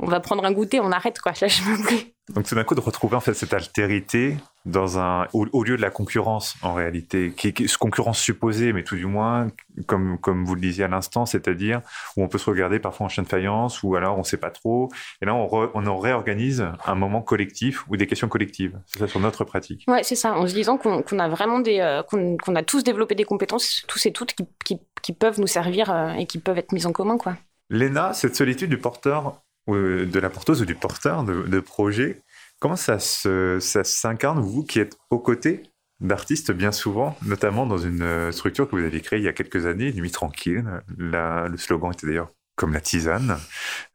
[0.03, 1.33] on va prendre un goûter, on arrête quoi.
[1.41, 2.12] Là, je me plus.
[2.31, 5.83] Donc c'est d'un coup de retrouver en fait cette altérité dans un au, lieu de
[5.83, 9.49] la concurrence en réalité, qui est concurrence supposée, mais tout du moins
[9.87, 11.81] comme comme vous le disiez à l'instant, c'est-à-dire
[12.17, 14.51] où on peut se regarder parfois en chaîne de faïence ou alors on sait pas
[14.51, 14.89] trop,
[15.21, 18.79] et là on, on réorganise un moment collectif ou des questions collectives.
[18.87, 19.85] C'est ça sur notre pratique.
[19.89, 20.35] Ouais, c'est ça.
[20.35, 24.07] En se disant qu'on a vraiment des euh, qu'on a tous développé des compétences, tous
[24.07, 26.93] et toutes qui, qui, qui peuvent nous servir euh, et qui peuvent être mises en
[26.93, 27.37] commun quoi.
[27.69, 32.23] Léna, cette solitude du porteur de la porteuse ou du porteur de, projet.
[32.61, 35.63] Comment ça s'incarne, vous qui êtes aux côtés
[36.03, 39.33] d'artistes bien souvent, notamment dans une euh, structure que vous avez créée il y a
[39.33, 40.65] quelques années, Nuit Tranquille.
[40.99, 43.39] le slogan était d'ailleurs comme la tisane.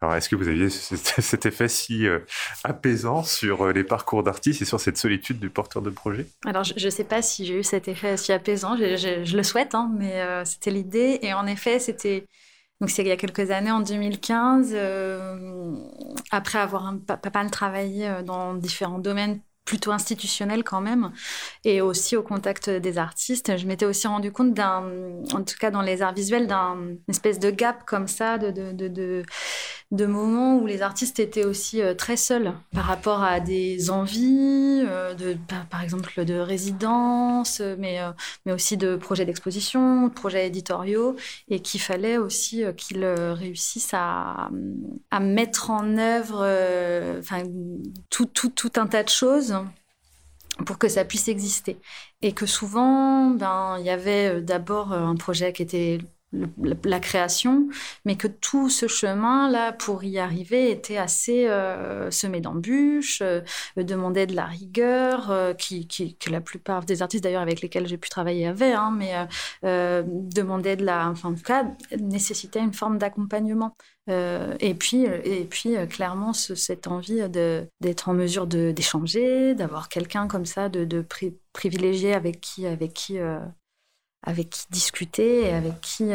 [0.02, 2.20] Alors, est-ce que vous aviez cet effet si euh,
[2.64, 6.26] apaisant sur euh, les parcours d'artistes et sur cette solitude du porteur de projet?
[6.46, 9.76] Alors, je ne sais pas si j'ai eu cet effet si apaisant, je, le souhaite,
[9.76, 11.20] hein, mais c'était l'idée.
[11.22, 12.26] Et en effet, c'était
[12.80, 15.76] donc c'est il y a quelques années, en 2015, euh,
[16.32, 21.12] après avoir un, pas, mal travaillé euh, dans différents domaines plutôt institutionnel quand même,
[21.66, 23.58] et aussi au contact des artistes.
[23.58, 24.84] Je m'étais aussi rendu compte d'un,
[25.34, 26.78] en tout cas dans les arts visuels, d'un
[27.10, 29.24] espèce de gap comme ça, de, de,
[29.92, 34.84] de, moments où les artistes étaient aussi euh, très seuls par rapport à des envies,
[34.88, 35.38] euh, de,
[35.70, 38.12] par exemple de résidence, mais, euh,
[38.46, 41.18] mais aussi de projets d'exposition, de projets éditoriaux,
[41.50, 44.50] et qu'il fallait aussi qu'ils réussissent à,
[45.12, 46.40] à mettre en œuvre
[47.20, 47.44] enfin,
[48.10, 49.57] tout, tout, tout un tas de choses
[50.66, 51.80] pour que ça puisse exister.
[52.22, 56.00] Et que souvent, ben, il y avait euh, d'abord euh, un projet qui était
[56.34, 57.68] la création,
[58.06, 63.24] mais que tout ce chemin-là, pour y arriver, était assez euh, semé d'embûches,
[63.78, 68.10] demandait de la rigueur, qui, que la plupart des artistes d'ailleurs avec lesquels j'ai pu
[68.10, 69.14] travailler avaient, hein, mais
[69.64, 71.66] demandait de la, enfin en tout cas,
[72.00, 73.76] nécessitait une forme d'accompagnement.
[74.10, 79.90] Euh, et puis, euh, et puis euh, clairement, cette envie d'être en mesure d'échanger, d'avoir
[79.90, 81.06] quelqu'un comme ça, de, de
[82.14, 83.18] avec qui, avec qui,
[84.28, 86.10] avec qui discuter et avec qui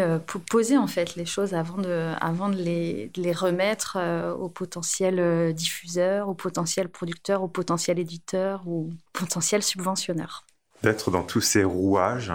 [0.50, 3.98] poser en fait les choses avant de, avant de les, de les remettre
[4.38, 10.44] au potentiel diffuseur, au potentiel producteur, au potentiel éditeur ou potentiel subventionneur.
[10.82, 12.32] D'être dans tous ces rouages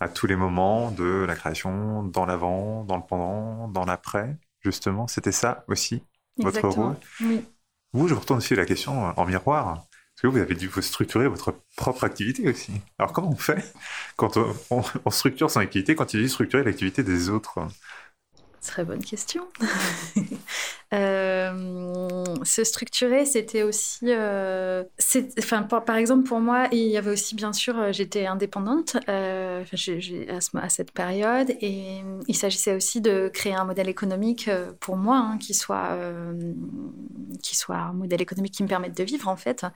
[0.00, 5.06] à tous les moments de la création, dans l'avant, dans le pendant, dans l'après justement.
[5.06, 6.02] C'était ça aussi,
[6.38, 6.96] votre rôle?
[7.20, 7.44] Oui.
[7.92, 9.84] Vous, je vous retourne aussi la question en miroir.
[10.28, 12.72] Vous avez dû vous structurer votre propre activité aussi.
[12.98, 13.72] Alors comment on fait
[14.16, 14.38] quand
[14.70, 17.58] on, structure son activité, quand il dit structurer l'activité des autres?
[18.64, 19.46] Très bonne question.
[20.94, 24.04] Euh, se structurer, c'était aussi.
[24.04, 24.84] Euh,
[25.38, 29.64] enfin, par, exemple, pour moi, il y avait aussi, bien sûr, euh, j'étais indépendante à,
[30.68, 34.48] cette période et il s'agissait aussi de créer un modèle économique
[34.80, 35.98] pour moi hein, qui, soit,
[37.42, 39.66] qui soit un modèle économique qui me permette de vivre, en fait.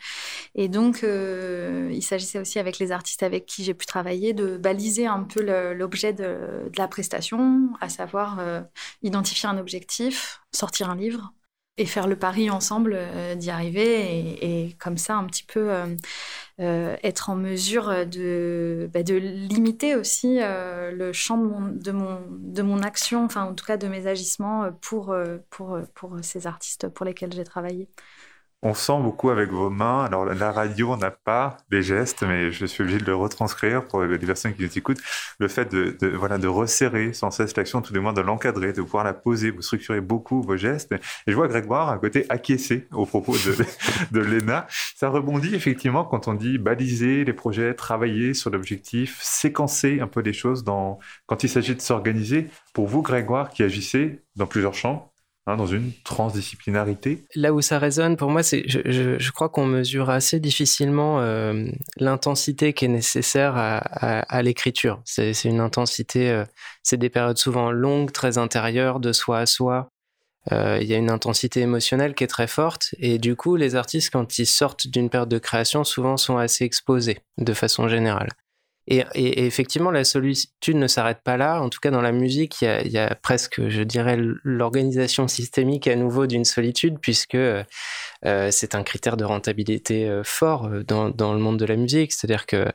[0.55, 5.07] Et donc, il s'agissait aussi, avec les artistes avec qui j'ai pu travailler, de baliser
[5.07, 5.42] un peu
[5.74, 8.40] l'objet de, la prestation, à savoir
[9.02, 11.32] identifier un objectif, sortir un livre
[11.78, 15.86] et faire le pari ensemble euh, d'y arriver et, comme ça un petit peu euh,
[16.60, 22.20] euh, être en mesure de, bah, de limiter aussi le champ de mon, de, mon,
[22.30, 25.16] de mon action, enfin en tout cas de mes agissements pour,
[25.50, 27.88] pour, pour ces artistes pour lesquels j'ai travaillé.
[28.60, 30.04] On sent beaucoup avec vos mains.
[30.04, 34.02] Alors, la radio n'a pas des gestes, mais je suis obligé de le retranscrire pour
[34.02, 35.00] les personnes qui nous écoutent.
[35.38, 38.82] Le fait de, voilà, de resserrer sans cesse l'action, tout du moins de l'encadrer, de
[38.82, 39.52] pouvoir la poser.
[39.52, 40.92] Vous structurez beaucoup vos gestes.
[40.92, 40.98] Et
[41.30, 43.56] je vois Grégoire à côté acquiescer au propos de,
[44.10, 44.66] de Léna.
[44.96, 50.20] Ça rebondit effectivement quand on dit baliser les projets, travailler sur l'objectif, séquencer un peu
[50.20, 52.48] les choses dans, quand il s'agit de s'organiser.
[52.74, 55.12] Pour vous, Grégoire, qui agissez dans plusieurs champs,
[55.48, 57.24] Hein, dans une transdisciplinarité.
[57.34, 61.64] Là où ça résonne, pour moi, c'est, je, crois qu'on mesure assez difficilement euh,
[61.96, 65.00] l'intensité qui est nécessaire à, l'écriture.
[65.06, 66.44] C'est, une intensité, euh,
[66.82, 69.88] c'est des périodes souvent longues, très intérieures, de soi à soi.
[70.52, 73.74] Euh, il y a une intensité émotionnelle qui est très forte et du coup, les
[73.74, 78.28] artistes, quand ils sortent d'une période de création, souvent sont assez exposés de façon générale.
[78.90, 81.61] Et, effectivement, la solitude ne s'arrête pas là.
[81.61, 85.94] En tout cas, dans la musique, il y a, presque, je dirais, l'organisation systémique à
[85.94, 87.64] nouveau d'une solitude, puisque euh,
[88.51, 92.12] c'est un critère de rentabilité euh, fort euh, dans, le monde de la musique.
[92.12, 92.66] C'est-à-dire que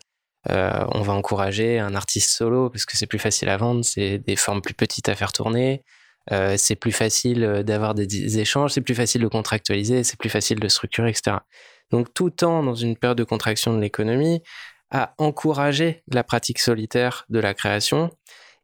[0.49, 4.36] on va encourager un artiste solo parce que c'est plus facile à vendre, c'est des
[4.36, 5.86] formes plus petites à faire tourner.
[6.58, 10.67] c'est plus facile d'avoir des, échanges, c'est plus facile de contractualiser, c'est plus facile de
[10.67, 11.38] structurer, etc.
[11.91, 14.41] Donc tout temps dans une période de contraction de l'économie,
[14.93, 18.12] à encourager la pratique solitaire de la création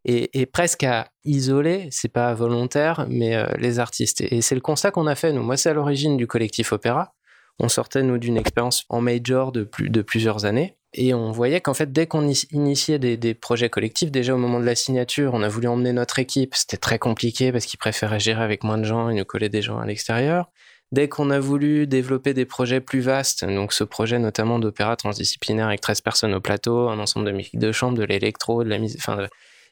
[0.06, 4.22] et, presque à isoler, c'est pas volontaire, mais euh, les artistes.
[4.22, 5.44] Et, c'est le constat qu'on a fait, nous.
[5.44, 7.14] Moi, c'est à l'origine du collectif Opéra.
[7.60, 10.78] On sortait, nous, d'une expérience en major de, plus, de plusieurs années.
[10.94, 14.60] Et on voyait qu'en fait, dès qu'on initiait des, des, projets collectifs, déjà au moment
[14.60, 16.56] de la signature, on a voulu emmener notre équipe.
[16.56, 19.62] C'était très compliqué parce qu'ils préféraient gérer avec moins de gens et nous coller des
[19.62, 20.50] gens à l'extérieur.
[20.92, 25.68] Dès qu'on a voulu développer des projets plus vastes, donc ce projet notamment d'opéra transdisciplinaire
[25.68, 28.80] avec 13 personnes au plateau, un ensemble de musique de chambre, de l'électro, de la
[28.80, 29.28] mise, enfin,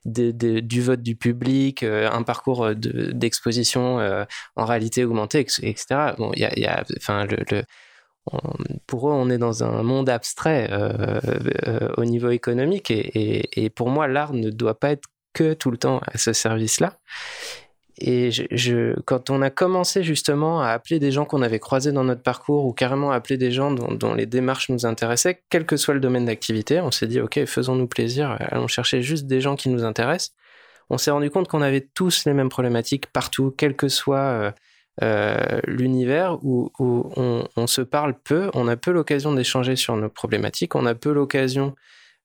[0.05, 4.25] du vote du public, euh, un parcours euh, d'exposition euh,
[4.55, 5.85] en réalité augmentée, etc.
[6.17, 7.27] Bon, il y a, enfin,
[8.85, 10.69] pour eux, on est dans un monde abstrait
[11.95, 16.01] au niveau économique et pour moi, l'art ne doit pas être que tout le temps
[16.05, 16.99] à ce service-là.
[17.99, 22.03] Et je, quand on a commencé justement à appeler des gens qu'on avait croisés dans
[22.03, 25.77] notre parcours ou carrément à appeler des gens dont, les démarches nous intéressaient, quel que
[25.77, 29.55] soit le domaine d'activité, on s'est dit, OK, faisons-nous plaisir, allons chercher juste des gens
[29.55, 30.35] qui nous intéressent.
[30.89, 34.53] On s'est rendu compte qu'on avait tous les mêmes problématiques partout, quel que soit
[35.01, 40.75] euh, l'univers où, on, se parle peu, on a peu l'occasion d'échanger sur nos problématiques,
[40.75, 41.75] on a peu l'occasion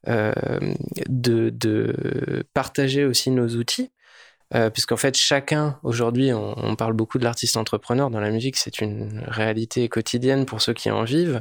[0.07, 3.91] de, de, partager aussi nos outils.
[4.55, 8.81] Euh, puisqu'en fait, chacun, aujourd'hui, on, parle beaucoup de l'artiste entrepreneur dans la musique, c'est
[8.81, 11.41] une réalité quotidienne pour ceux qui en vivent.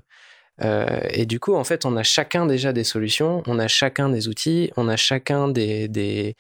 [0.64, 4.10] Euh, et du coup, en fait, on a chacun déjà des solutions, on a chacun
[4.10, 6.36] des outils, on a chacun des,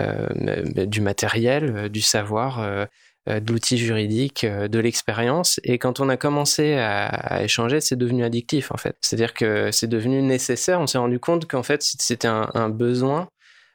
[0.00, 2.86] euh, du matériel, du savoir,
[3.26, 5.60] de l'outil juridique, de l'expérience.
[5.64, 8.96] Et quand on a commencé à, échanger, c'est devenu addictif, en fait.
[9.00, 10.80] C'est-à-dire que c'est devenu nécessaire.
[10.80, 13.28] On s'est rendu compte qu'en fait, c'était un besoin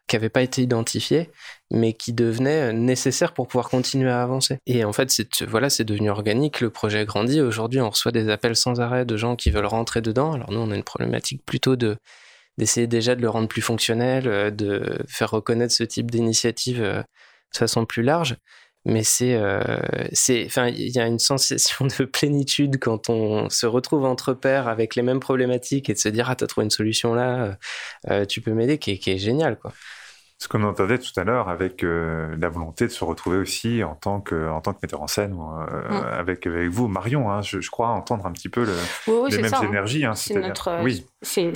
[0.08, 1.30] qui n'avait pas été identifié,
[1.72, 4.58] mais qui devenait nécessaire pour pouvoir continuer à avancer.
[4.68, 6.62] Et en fait, c'est voilà, c'est devenu organique.
[6.62, 7.42] Le projet grandit.
[7.42, 10.34] Aujourd'hui, on reçoit des appels sans arrêt de gens qui veulent rentrer dedans.
[10.34, 11.98] Alors nous, on a une problématique plutôt de
[12.58, 17.00] d'essayer déjà de le rendre plus fonctionnel, euh, de faire reconnaître ce type d'initiative euh,
[17.02, 18.38] de façon plus large.
[18.86, 19.80] Mais c'est, euh,
[20.46, 24.96] enfin, il y a une sensation de plénitude quand on se retrouve entre pairs avec
[24.96, 27.58] les mêmes problématiques et de se dire ah t'as trouvé une solution là,
[28.28, 29.74] tu peux m'aider, qui qui est génial quoi
[30.38, 33.96] ce qu'on entendait tout à l'heure avec euh, la volonté de se retrouver aussi en
[33.96, 36.06] tant que, en tant que metteur en scène euh, mm.
[36.20, 37.32] avec, avec vous, Marion.
[37.32, 39.62] Hein, je, crois entendre un petit peu le, les mêmes hein.
[39.64, 40.06] énergies.
[40.06, 41.06] Hein, c'est notre, oui.
[41.22, 41.54] c'est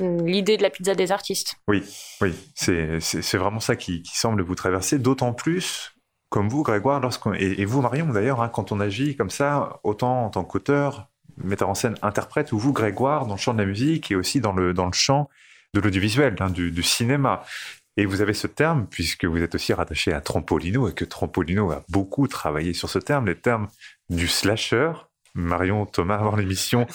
[0.00, 1.56] l'idée de la pizza des artistes.
[1.68, 1.84] Oui,
[2.20, 5.92] oui, c'est vraiment ça qui, qui, semble vous traverser, d'autant plus
[6.28, 9.78] comme vous, Grégoire, lorsqu'on et, et, vous, Marion, d'ailleurs, hein, quand on agit comme ça,
[9.84, 13.60] autant en tant qu'auteur, metteur en scène, interprète, ou vous, Grégoire, dans le champ de
[13.60, 15.28] la musique et aussi dans le, dans le champ
[15.76, 17.44] de l'audiovisuel, hein, du, du, cinéma.
[17.96, 21.70] Et vous avez ce terme, puisque vous êtes aussi rattaché à Trampolino, et que Trampolino
[21.70, 23.68] a beaucoup travaillé sur ce terme, le terme
[24.10, 24.92] du slasher.
[25.34, 26.86] Marion, Thomas, avant l'émission,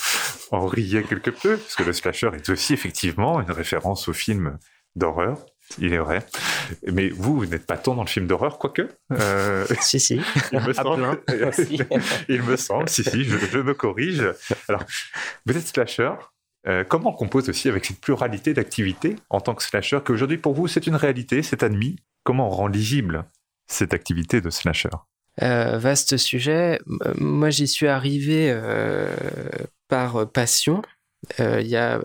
[0.52, 4.58] en riait quelque peu, parce que le slasher est aussi effectivement une référence au film
[4.96, 5.38] d'horreur.
[5.78, 6.26] Il est vrai.
[6.92, 8.90] Mais vous, vous n'êtes pas tant dans le film d'horreur, quoique.
[9.14, 10.20] Euh, si, si.
[10.52, 11.22] Il me semble.
[12.30, 14.24] il me semble, si, si, je, je, me corrige.
[14.68, 14.84] Alors,
[15.46, 16.12] vous êtes slasher,
[16.68, 20.54] euh, comment on compose aussi avec cette pluralité d'activités en tant que slasher, qu'aujourd'hui pour
[20.54, 21.98] vous c'est une réalité, c'est admis?
[22.24, 23.26] Comment on rend lisible
[23.68, 24.90] cette activité de slasher?
[25.42, 26.80] Euh, Vaste sujet.
[27.06, 28.56] Euh, moi j'y suis arrivé
[29.88, 30.82] par passion.
[31.40, 32.02] Il y a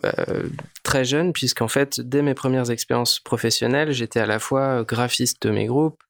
[0.83, 5.51] très jeune, puisqu'en fait, dès mes premières expériences professionnelles, j'étais à la fois graphiste de
[5.51, 6.03] mes groupes,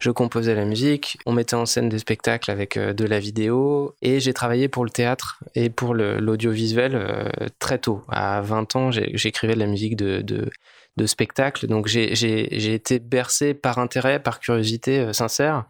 [0.00, 3.94] je composais la musique, on mettait en scène des spectacles avec euh, de la vidéo
[4.02, 7.28] et j'ai travaillé pour le théâtre et pour l'audiovisuel euh,
[7.58, 8.02] très tôt.
[8.08, 13.78] À 20 ans, j'écrivais de la musique de, de, spectacle, donc j'ai été bercé par
[13.78, 15.64] intérêt, par curiosité euh, sincère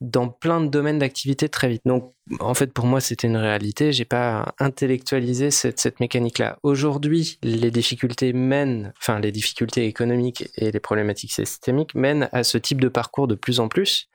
[0.00, 1.82] dans plein de domaines d'activité très vite.
[1.84, 3.92] Donc, en fait, pour moi, c'était une réalité.
[3.92, 6.58] J'ai pas intellectualisé cette, mécanique-là.
[6.62, 12.58] Aujourd'hui, les difficultés mènent, enfin, les difficultés économiques et les problématiques systémiques mènent à ce
[12.58, 14.08] type de parcours de plus en plus.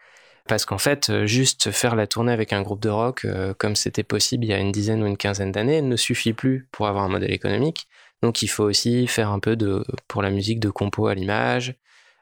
[0.48, 4.04] Parce qu'en fait, juste faire la tournée avec un groupe de rock, euh, comme c'était
[4.04, 7.04] possible il y a une dizaine ou une quinzaine d'années, ne suffit plus pour avoir
[7.04, 7.88] un modèle économique.
[8.24, 11.76] Donc, il faut aussi faire un peu de, pour la musique de compo à l'image,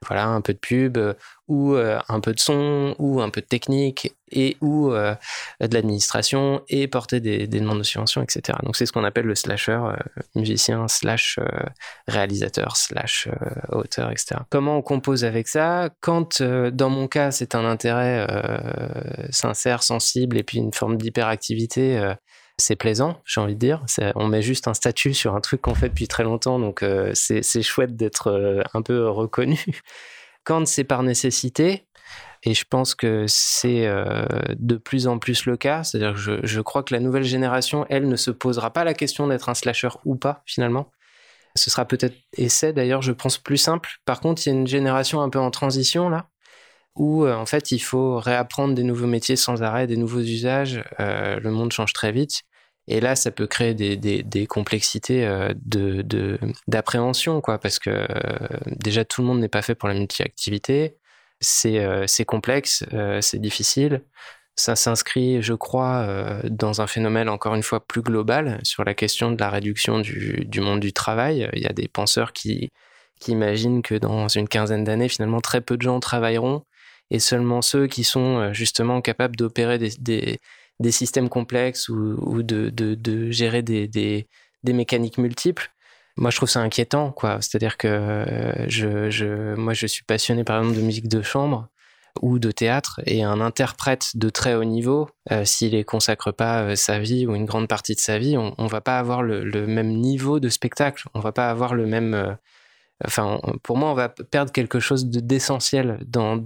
[0.05, 1.13] voilà, un peu de pub, euh,
[1.47, 5.15] ou euh, un peu de son, ou un peu de technique, et ou euh,
[5.61, 8.57] de l'administration, et porter des, demandes de subvention, etc.
[8.63, 9.79] Donc c'est ce qu'on appelle le slasher,
[10.35, 11.39] musicien slash
[12.07, 13.29] réalisateur slash
[13.69, 14.41] auteur, etc.
[14.49, 15.89] Comment on compose avec ça?
[16.01, 18.27] Quand, dans mon cas, c'est un intérêt
[19.31, 22.13] sincère, sensible, et puis une forme d'hyperactivité
[22.59, 23.85] c'est plaisant, j'ai envie de dire.
[24.15, 27.11] On met juste un statut sur un truc qu'on fait depuis très longtemps, donc euh,
[27.13, 29.63] c'est chouette d'être euh, un peu reconnu.
[30.43, 31.85] Quand c'est par nécessité,
[32.43, 34.25] et je pense que c'est euh,
[34.57, 38.07] de plus en plus le cas, c'est-à-dire que je, crois que la nouvelle génération, elle,
[38.07, 40.91] ne se posera pas la question d'être un slasher ou pas, finalement.
[41.55, 43.89] Ce sera peut-être, et c'est d'ailleurs, je pense, plus simple.
[44.05, 46.29] Par contre, il y a une génération un peu en transition, là,
[46.95, 50.83] où en fait il faut réapprendre des nouveaux métiers sans arrêt, des nouveaux usages.
[50.97, 52.43] le monde change très vite.
[52.87, 57.89] Et là, ça peut créer des, des, des complexités euh, de, d'appréhension, quoi, parce que
[57.89, 60.97] euh, déjà tout le monde n'est pas fait pour la multi-activité.
[61.41, 62.83] C'est, euh, complexe,
[63.21, 64.03] c'est difficile.
[64.55, 69.31] Ça s'inscrit, je crois, dans un phénomène encore une fois plus global sur la question
[69.31, 71.47] de la réduction du, du monde du travail.
[71.53, 72.71] Il y a des penseurs qui,
[73.19, 76.63] qui imaginent que dans une quinzaine d'années, finalement, très peu de gens travailleront
[77.11, 80.39] et seulement ceux qui sont justement capables d'opérer des
[80.79, 84.27] des systèmes complexes ou, de, gérer des,
[84.65, 85.71] mécaniques multiples.
[86.17, 87.37] Moi, je trouve ça inquiétant, quoi.
[87.41, 91.67] C'est-à-dire que euh, je, moi, je suis passionné, par exemple, de musique de chambre
[92.23, 96.63] ou de théâtre, et un interprète de très haut niveau, euh, s'il ne consacre pas
[96.63, 99.21] euh, sa vie ou une grande partie de sa vie, on, ne va pas avoir
[99.21, 102.37] le, même niveau de spectacle, on va pas avoir le même.
[103.05, 106.37] enfin, pour moi, on va perdre quelque chose d'essentiel dans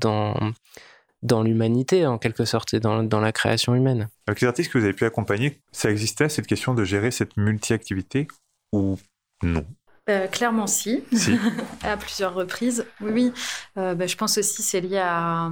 [1.23, 4.09] dans l'humanité en quelque sorte et dans, dans, la création humaine.
[4.27, 7.37] Avec les artistes que vous avez pu accompagner, ça existait cette question de gérer cette
[7.37, 8.27] multi-activité
[8.73, 8.97] ou
[9.43, 9.65] non?
[10.09, 11.03] Euh, clairement, si,
[11.83, 12.85] à plusieurs reprises.
[13.01, 13.33] Oui, oui.
[13.77, 15.51] Euh, bah, je pense aussi c'est lié à,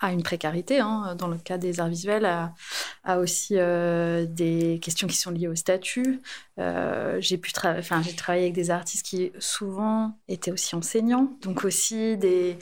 [0.00, 0.80] à, une précarité.
[0.80, 1.14] Hein.
[1.16, 2.54] Dans le cas des arts visuels, à,
[3.04, 6.20] à aussi euh, des questions qui sont liées au statut.
[6.58, 12.16] j'ai pu enfin, j'ai travaillé avec des artistes qui souvent étaient aussi enseignants, donc aussi
[12.16, 12.58] des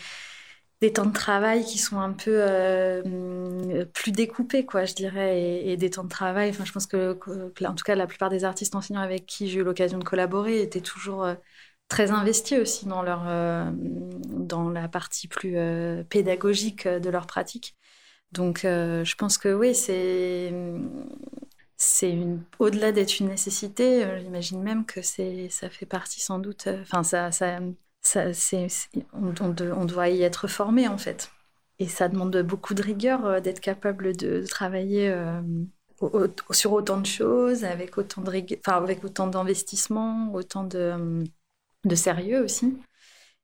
[0.80, 5.76] des temps de travail qui sont un peu euh, plus découpés, quoi, je dirais, et,
[5.76, 6.50] des temps de travail.
[6.50, 7.18] Enfin, je pense que,
[7.64, 10.62] en tout cas, la plupart des artistes enseignants avec qui j'ai eu l'occasion de collaborer
[10.62, 11.34] étaient toujours euh,
[11.88, 15.56] très investis aussi dans leur euh, dans la partie plus
[16.08, 17.76] pédagogique de leur pratique.
[18.32, 20.52] Donc, je pense que oui, c'est
[21.76, 22.16] c'est
[22.58, 24.06] au-delà d'être une nécessité.
[24.20, 26.68] J'imagine même que c'est ça fait partie sans doute.
[26.82, 27.30] Enfin, ça,
[29.12, 31.30] on, doit y être formé en fait.
[31.78, 35.40] Et ça demande beaucoup de rigueur euh, d'être capable de, travailler euh,
[36.50, 41.24] sur autant de choses, avec autant, de enfin, avec autant d'investissement, autant de,
[41.94, 42.76] sérieux aussi.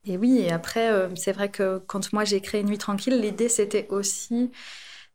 [0.04, 3.48] Et oui, et après, euh, c'est vrai que quand moi j'ai créé Nuit Tranquille, l'idée
[3.48, 4.52] c'était aussi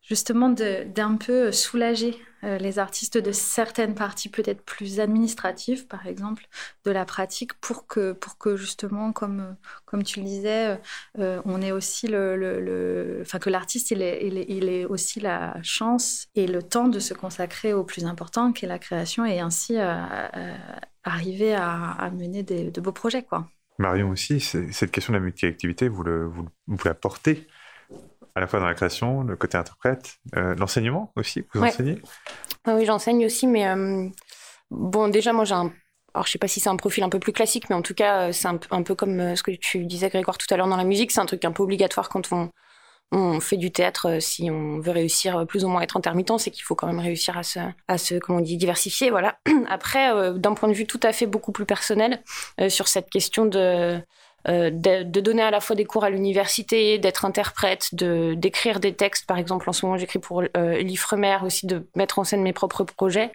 [0.01, 6.47] justement d'un peu soulager euh, les artistes de certaines parties peut-être plus administratives, par exemple,
[6.85, 10.79] de la pratique, pour que, pour que justement, comme, comme tu le disais,
[11.19, 16.47] euh, on ait aussi le, enfin que l'artiste il ait, il, aussi la chance et
[16.47, 20.55] le temps de se consacrer au plus important, qui est la création, et ainsi euh,
[21.03, 23.47] arriver à, mener de beaux projets, quoi.
[23.77, 27.47] Marion aussi, cette question de la multi-activité, vous, vous, vous la portez
[28.35, 32.01] à la fois dans la création, le côté interprète, euh, l'enseignement aussi, vous enseignez?
[32.65, 34.07] Ah Oui, j'enseigne aussi, mais euh,
[34.69, 35.71] bon, déjà, moi j'ai un.
[36.13, 37.93] Alors, je sais pas si c'est un profil un peu plus classique, mais en tout
[37.93, 40.67] cas, euh, c'est un, un, peu comme ce que tu disais, Grégoire, tout à l'heure
[40.67, 41.11] dans la musique.
[41.11, 42.49] C'est un truc un peu obligatoire quand on,
[43.13, 44.19] on fait du théâtre.
[44.19, 46.99] Si on veut réussir plus ou moins à être intermittent, c'est qu'il faut quand même
[46.99, 49.09] réussir à se, à se comment on dit, diversifier.
[49.09, 49.39] Voilà.
[49.69, 52.21] Après, d'un point de vue tout à fait beaucoup plus personnel,
[52.67, 54.01] sur cette question de
[54.47, 58.93] euh, de, donner à la fois des cours à l'université, d'être interprète, de d'écrire des
[58.93, 59.27] textes.
[59.27, 62.53] Par exemple, en ce moment, j'écris pour euh, l'Ifremer aussi, de mettre en scène mes
[62.53, 63.31] propres projets.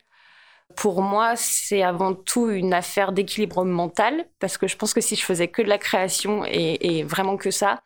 [0.74, 5.14] Pour moi, c'est avant tout une affaire d'équilibre mental, parce que je pense que si
[5.14, 7.80] je faisais que de la création et, vraiment que ça,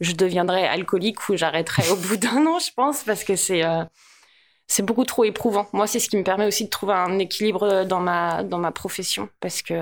[0.00, 3.84] je deviendrais alcoolique ou j'arrêterais au bout d'un an, je pense, parce que c'est euh,
[4.68, 5.68] c'est beaucoup trop éprouvant.
[5.72, 8.72] Moi, c'est ce qui me permet aussi de trouver un équilibre dans ma dans ma
[8.72, 9.74] profession, parce que.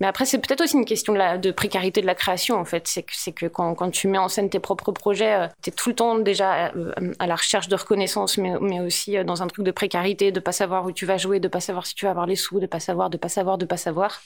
[0.00, 2.88] Mais après, c'est peut-être aussi une question de, précarité de la création, en fait.
[2.88, 5.72] C'est que que quand, quand tu mets en scène tes propres projets, euh, tu es
[5.72, 9.42] tout le temps déjà euh, à, la recherche de reconnaissance, mais, mais aussi euh, dans
[9.42, 11.94] un truc de précarité, de pas savoir où tu vas jouer, de pas savoir si
[11.94, 14.20] tu vas avoir les sous, de pas savoir, de pas savoir, de pas savoir,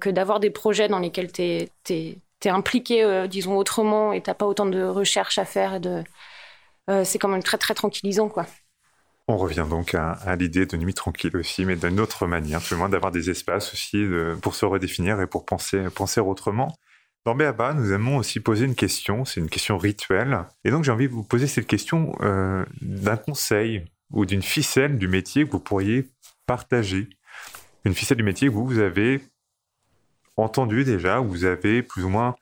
[0.00, 4.66] que d'avoir des projets dans lesquels tu es, impliqué, disons autrement, et t'as pas autant
[4.66, 5.80] de recherches à faire,
[7.04, 8.46] c'est quand même très très tranquillisant, quoi.
[9.26, 12.78] On revient donc à, l'idée de nuit tranquille aussi, mais d'une autre manière, tout le
[12.78, 14.04] moins d'avoir des espaces aussi
[14.42, 16.76] pour se redéfinir et pour penser, penser autrement.
[17.24, 20.40] Dans Béaba, nous aimons aussi poser une question, c'est une question rituelle.
[20.62, 24.98] Et donc j'ai envie de vous poser cette question euh, d'un conseil ou d'une ficelle
[24.98, 26.10] du métier que vous pourriez
[26.46, 27.08] partager.
[27.86, 29.22] Une ficelle du métier que vous, vous avez
[30.36, 32.34] entendu déjà, ou vous avez plus ou moins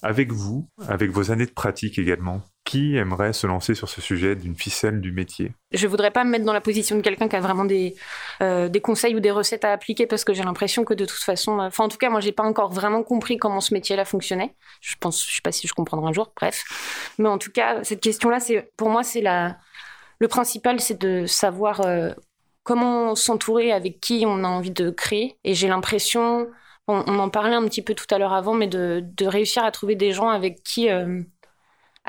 [0.00, 2.40] avec vous, avec vos années de pratique également.
[2.70, 6.30] Qui aimerait se lancer sur ce sujet d'une ficelle du métier Je voudrais pas me
[6.30, 7.96] mettre dans la position de quelqu'un qui a vraiment des,
[8.42, 11.18] euh, des conseils ou des recettes à appliquer parce que j'ai l'impression que de toute
[11.18, 14.04] façon, euh, enfin en tout cas moi j'ai pas encore vraiment compris comment ce métier-là
[14.04, 14.54] fonctionnait.
[14.82, 16.32] Je pense, je sais pas si je comprendrai un jour.
[16.36, 16.62] Bref,
[17.18, 19.58] mais en tout cas cette question-là, c'est pour moi c'est la
[20.20, 22.12] le principal, c'est de savoir euh,
[22.62, 25.36] comment s'entourer, avec qui on a envie de créer.
[25.42, 26.48] Et j'ai l'impression,
[26.86, 29.72] on, en parlait un petit peu tout à l'heure avant, mais de, de, réussir à
[29.72, 30.88] trouver des gens avec qui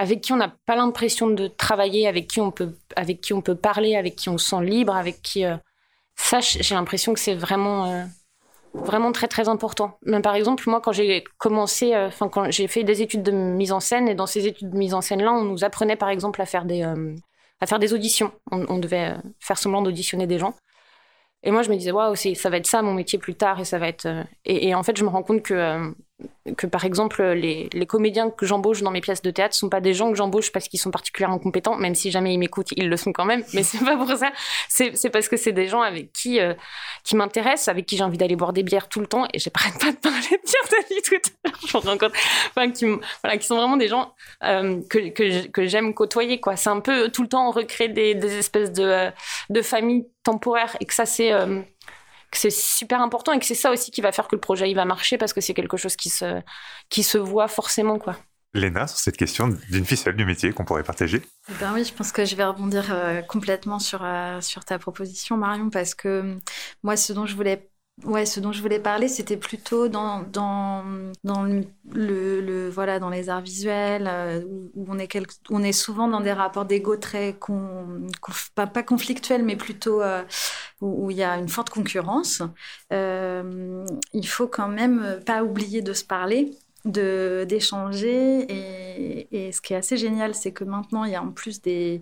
[0.01, 3.41] avec qui on n'a pas l'impression de travailler, avec qui on peut, avec qui on
[3.41, 5.57] peut parler, avec qui on se sent libre, avec qui euh,
[6.15, 8.03] ça, j'ai l'impression que c'est vraiment, euh,
[8.73, 9.99] vraiment très très important.
[10.03, 13.31] Mais par exemple, moi, quand j'ai commencé, euh, enfin quand j'ai fait des études de
[13.31, 15.95] mise en scène, et dans ces études de mise en scène là, on nous apprenait
[15.95, 18.31] par exemple à faire des, à faire des auditions.
[18.51, 20.55] On, devait faire semblant d'auditionner des gens.
[21.43, 23.65] Et moi, je me disais, waouh, ça va être ça mon métier plus tard, et
[23.65, 24.07] ça va être.
[24.45, 25.93] Et en fait, je me rends compte que
[26.57, 29.81] que par exemple les, les comédiens que j'embauche dans mes pièces de théâtre sont pas
[29.81, 32.89] des gens que j'embauche parce qu'ils sont particulièrement compétents, même si jamais ils m'écoutent, ils
[32.89, 33.43] le sont quand même.
[33.53, 34.31] Mais c'est pas pour ça.
[34.69, 36.53] C'est parce que c'est des gens avec qui euh,
[37.03, 39.25] qui m'intéressent, avec qui j'ai envie d'aller boire des bières tout le temps.
[39.33, 41.59] Et j'arrête pas de parler de bière de tout à l'heure.
[41.67, 42.73] Je rends compte.
[42.73, 42.85] Qui,
[43.23, 44.13] voilà, qui sont vraiment des gens
[44.43, 46.39] euh, que que, que j'aime côtoyer.
[46.39, 46.55] Quoi.
[46.55, 49.11] C'est un peu tout le temps on recrée des, des espèces de euh,
[49.49, 51.31] de familles temporaires et que ça c'est
[52.31, 54.69] que c'est super important et que c'est ça aussi qui va faire que le projet
[54.69, 56.41] il va marcher parce que c'est quelque chose qui se
[56.89, 58.15] qui se voit forcément quoi.
[58.53, 61.93] Léna, sur cette question d'une ficelle du métier qu'on pourrait partager eh ben oui, je
[61.93, 66.37] pense que je vais rebondir euh, complètement sur, euh, sur ta proposition, Marion, parce que
[66.83, 67.70] moi, ce dont je voulais
[68.03, 70.83] Ouais, ce dont je voulais parler, c'était plutôt dans, dans,
[71.23, 74.41] dans le, le, voilà, dans les arts visuels, euh,
[74.73, 75.17] où, on, est
[75.49, 77.37] on est souvent dans des rapports d'ego très,
[78.55, 80.23] pas, pas, conflictuels, mais plutôt euh,
[80.81, 82.41] où, il y a une forte concurrence.
[82.91, 86.51] Euh, il faut quand même pas oublier de se parler
[86.85, 91.21] de d'échanger et, et, ce qui est assez génial c'est que maintenant il y a
[91.21, 92.01] en plus des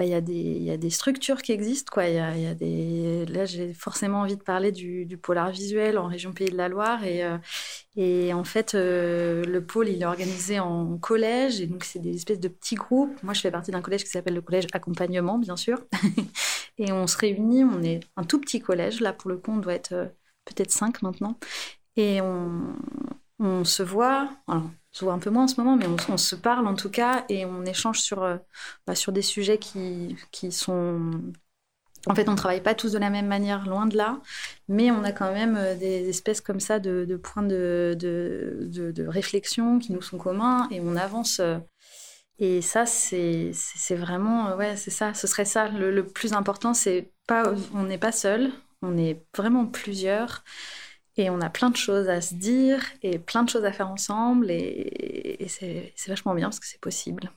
[0.00, 1.92] bah, y a des, y a des structures qui existent.
[1.92, 2.06] Quoi.
[2.08, 3.26] Y y a des...
[3.26, 6.70] Là, j'ai forcément envie de parler du, du, polar visuel en région Pays de la
[6.70, 7.04] Loire.
[7.04, 7.36] Et, euh,
[7.96, 11.60] et en fait, euh, le pôle, il est organisé en collège.
[11.60, 13.22] Et donc, c'est des espèces de petits groupes.
[13.22, 15.84] Moi, je fais partie d'un collège qui s'appelle le collège accompagnement, bien sûr.
[16.78, 17.64] et on se réunit.
[17.64, 19.02] On est un tout petit collège.
[19.02, 20.06] Là, pour le coup, on doit être euh,
[20.46, 21.38] peut-être cinq maintenant.
[21.96, 22.74] Et on,
[23.38, 24.30] on se voit.
[24.48, 26.74] Alors, on se voit un peu moins en ce moment, mais on, se parle en
[26.74, 28.36] tout cas et on échange sur, euh,
[28.86, 31.10] bah, sur des sujets qui, qui sont.
[32.06, 34.20] En fait, on ne travaille pas tous de la même manière, loin de là,
[34.68, 38.90] mais on a quand même euh, des espèces comme ça de, de points de, de,
[38.90, 41.40] de, réflexion qui nous sont communs et on avance.
[41.40, 41.58] Euh,
[42.38, 43.52] et ça, c'est
[43.90, 45.68] vraiment, ouais, c'est ça, ce serait ça.
[45.68, 48.50] Le, le plus important, c'est pas, on n'est pas seul,
[48.82, 50.42] on est vraiment plusieurs.
[51.20, 53.90] Et on a plein de choses à se dire et plein de choses à faire
[53.90, 54.50] ensemble.
[54.50, 57.30] Et, c'est vachement bien parce que c'est possible.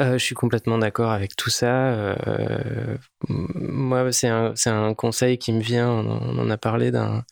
[0.00, 1.92] Euh, je suis complètement d'accord avec tout ça.
[1.92, 2.96] Euh,
[3.28, 5.88] moi, c'est un, un, conseil qui me vient.
[5.88, 7.24] On, en a parlé d'un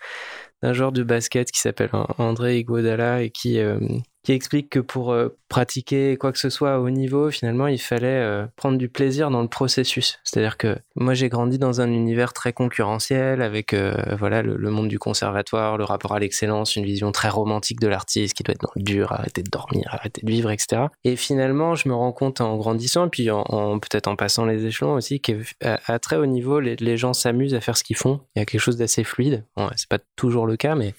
[0.62, 3.80] joueur de basket qui s'appelle André Iguodala et qui, euh,
[4.26, 8.08] qui explique que pour euh, pratiquer quoi que ce soit haut niveau, finalement, il fallait
[8.08, 10.18] euh, prendre du plaisir dans le processus.
[10.24, 14.88] C'est-à-dire que moi, j'ai grandi dans un univers très concurrentiel avec euh, voilà le, monde
[14.88, 18.62] du conservatoire, le rapport à l'excellence, une vision très romantique de l'artiste qui doit être
[18.62, 20.86] dans le dur, arrêter de dormir, arrêter de vivre, etc.
[21.04, 24.66] Et finalement, je me rends compte en grandissant, et puis en, peut-être en passant les
[24.66, 28.22] échelons aussi, qu'à très haut niveau, les, gens s'amusent à faire ce qu'ils font.
[28.34, 29.44] Il y a quelque chose d'assez fluide.
[29.56, 30.94] Bon, c'est pas toujours le cas, mais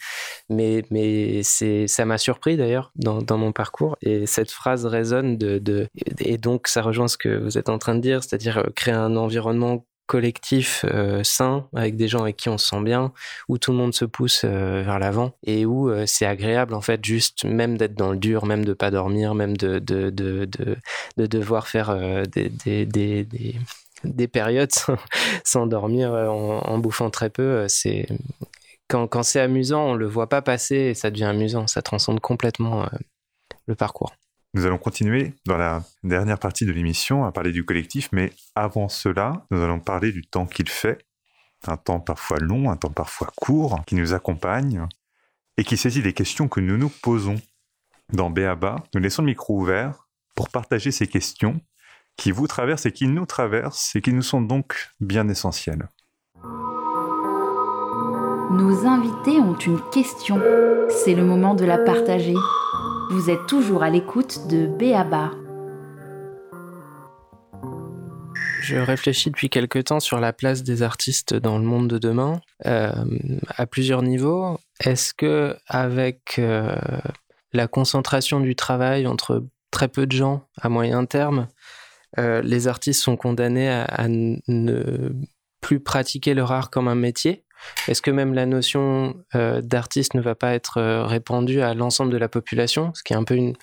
[0.48, 3.98] mais mais ça m'a surpris d'ailleurs dans, mon parcours.
[4.02, 5.88] Et cette phrase résonne de, de,
[6.20, 8.94] Et donc, ça rejoint ce que vous êtes en train de dire, c'est-à-dire euh, créer
[8.94, 13.12] un environnement collectif euh, sain avec des gens avec qui on se sent bien
[13.50, 17.04] où tout le monde se pousse euh, vers l'avant et où c'est agréable en fait
[17.04, 20.78] juste même d'être dans le dur même de pas dormir même de de, de, de,
[21.18, 23.56] de devoir faire des, des, des, des,
[24.06, 24.72] des périodes
[25.44, 28.08] sans, dormir en, en, bouffant très peu c'est
[28.88, 31.68] quand, c'est amusant, on le voit pas passer et ça devient amusant.
[31.68, 32.88] Ça transcende complètement euh,
[33.66, 34.14] le parcours.
[34.54, 38.90] Nous allons continuer dans la dernière partie de l'émission à parler du collectif, mais avant
[38.90, 41.06] cela, nous allons parler du temps qu'il fait.
[41.68, 44.88] Un temps parfois long, un temps parfois court, qui nous accompagne
[45.58, 47.36] et qui saisit les questions que nous nous posons.
[48.14, 51.60] Dans Béaba, nous laissons le micro ouvert pour partager ces questions
[52.16, 55.90] qui vous traversent et qui nous traversent et qui nous sont donc bien essentielles.
[58.50, 60.40] Nos invités ont une question.
[60.90, 62.36] C'est le moment de la partager.
[63.10, 65.32] Vous êtes toujours à l'écoute de Béaba.
[68.62, 72.40] Je réfléchis depuis quelque temps sur la place des artistes dans le monde de demain,
[72.66, 72.94] euh,
[73.50, 74.58] à plusieurs niveaux.
[74.80, 76.74] Est-ce que avec euh,
[77.52, 81.50] la concentration du travail entre très peu de gens à moyen terme,
[82.18, 85.12] euh, les artistes sont condamnés à ne
[85.60, 87.44] plus pratiquer leur art comme un métier?
[87.88, 92.12] Est-ce que même la notion euh, d'artiste ne va pas être euh, répandue à l'ensemble
[92.12, 93.54] de la population, ce qui est un peu une,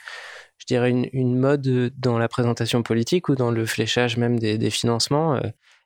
[0.59, 5.41] je dirais une, mode dans la présentation politique ou dans le fléchage même des, financements.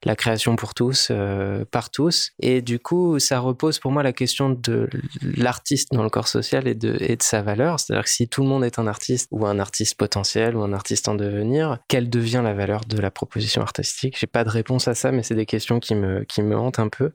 [0.05, 2.31] La création pour tous, euh, par tous.
[2.41, 4.89] Et du coup, ça repose pour moi la question de
[5.23, 7.81] l'artiste dans le corps social et de, et de sa valeur.
[7.81, 10.73] C'est-à-dire que si tout le monde est un artiste ou un artiste potentiel ou un
[10.73, 14.17] artiste en devenir, quelle devient la valeur de la proposition artistique?
[14.19, 16.79] J'ai pas de réponse à ça, mais c'est des questions qui me, qui me hantent
[16.79, 17.13] un peu.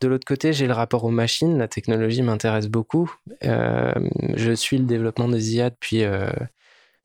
[0.00, 1.58] De l'autre côté, j'ai le rapport aux machines.
[1.58, 3.12] La technologie m'intéresse beaucoup.
[3.44, 3.92] Euh,
[4.36, 6.28] je suis le développement des IA depuis euh,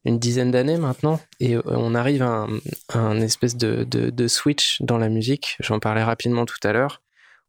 [0.06, 2.48] une dizaine d'années maintenant, et euh, on arrive à
[2.94, 7.02] un, espèce de, switch dans la musique, j'en parlais rapidement tout à l'heure,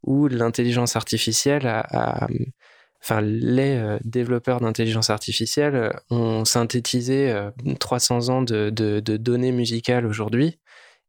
[0.03, 2.27] où l'intelligence artificielle a,
[3.03, 7.33] enfin les euh, développeurs d'intelligence artificielle euh, ont synthétisé
[7.79, 10.59] 300 ans de, de, données musicales aujourd'hui,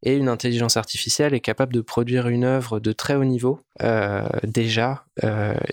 [0.04, 3.60] et une intelligence artificielle est capable de produire une œuvre de très haut niveau,
[4.42, 5.04] déjà,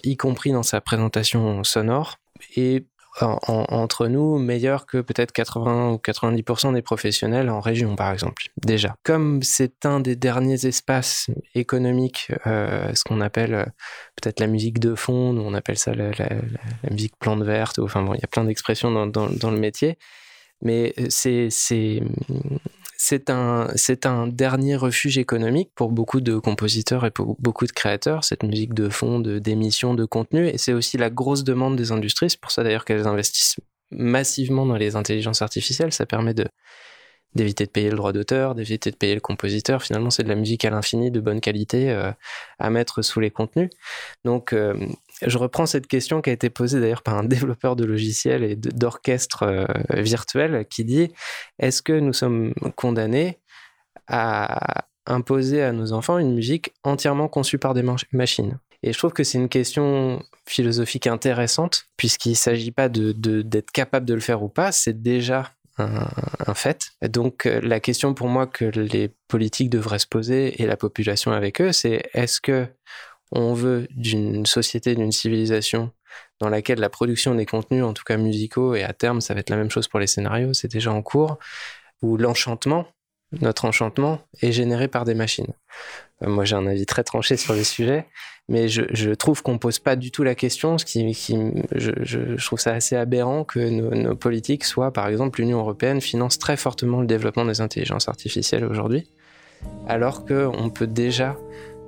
[0.03, 2.17] y compris dans sa présentation sonore,
[2.55, 2.85] et
[3.21, 8.95] entre nous meilleur que peut-être 80 ou 90% des professionnels en région, par exemple, déjà.
[9.03, 13.65] Comme c'est un des derniers espaces économiques, euh, ce qu'on appelle euh,
[14.15, 16.11] peut-être la musique de fond, on appelle ça la,
[16.89, 19.97] musique plante verte, enfin bon, il y a plein d'expressions dans, dans, le métier,
[20.61, 21.49] Mais c'est
[23.01, 27.71] c'est un, c'est un dernier refuge économique pour beaucoup de compositeurs et pour beaucoup de
[27.71, 30.47] créateurs, cette musique de fond, de, d'émission, de contenu.
[30.49, 32.29] Et c'est aussi la grosse demande des industries.
[32.29, 33.55] C'est pour ça d'ailleurs qu'elles investissent
[33.89, 35.93] massivement dans les intelligences artificielles.
[35.93, 36.45] Ça permet de,
[37.35, 39.81] d'éviter de payer le droit d'auteur, d'éviter de payer le compositeur.
[39.81, 42.11] Finalement, c'est de la musique à l'infini, de bonne qualité, euh,
[42.59, 43.69] à mettre sous les contenus.
[44.25, 44.75] Donc, euh,
[45.25, 48.55] je reprends cette question qui a été posée d'ailleurs par un développeur de logiciels et
[48.55, 51.11] d'orchestre euh, virtuel qui dit
[51.59, 53.39] est-ce que nous sommes condamnés
[54.07, 58.59] à imposer à nos enfants une musique entièrement conçue par des machines?
[58.81, 64.05] Et je trouve que c'est une question philosophique intéressante, puisqu'il ne s'agit pas d'être capable
[64.05, 66.91] de le faire ou pas, c'est déjà un, fait.
[67.01, 71.31] Donc euh, la question pour moi que les politiques devraient se poser et la population
[71.31, 72.67] avec eux, c'est est-ce que
[73.31, 75.91] on veut d'une société, d'une civilisation
[76.39, 79.41] dans laquelle la production des contenus, en tout cas musicaux, et à terme ça va
[79.41, 81.37] être la même chose pour les scénarios, c'est déjà en cours,
[82.01, 82.87] où l'enchantement,
[83.41, 85.53] notre enchantement, est généré par des machines.
[86.23, 88.07] Euh, moi j'ai un avis très tranché sur le sujet,
[88.47, 91.37] mais je, trouve qu'on pose pas du tout la question, ce qui, qui
[91.75, 96.57] je, trouve ça assez aberrant que nos politiques soient, par exemple, l'Union européenne finance très
[96.57, 99.07] fortement le développement des intelligences artificielles aujourd'hui,
[99.87, 101.37] alors qu'on peut déjà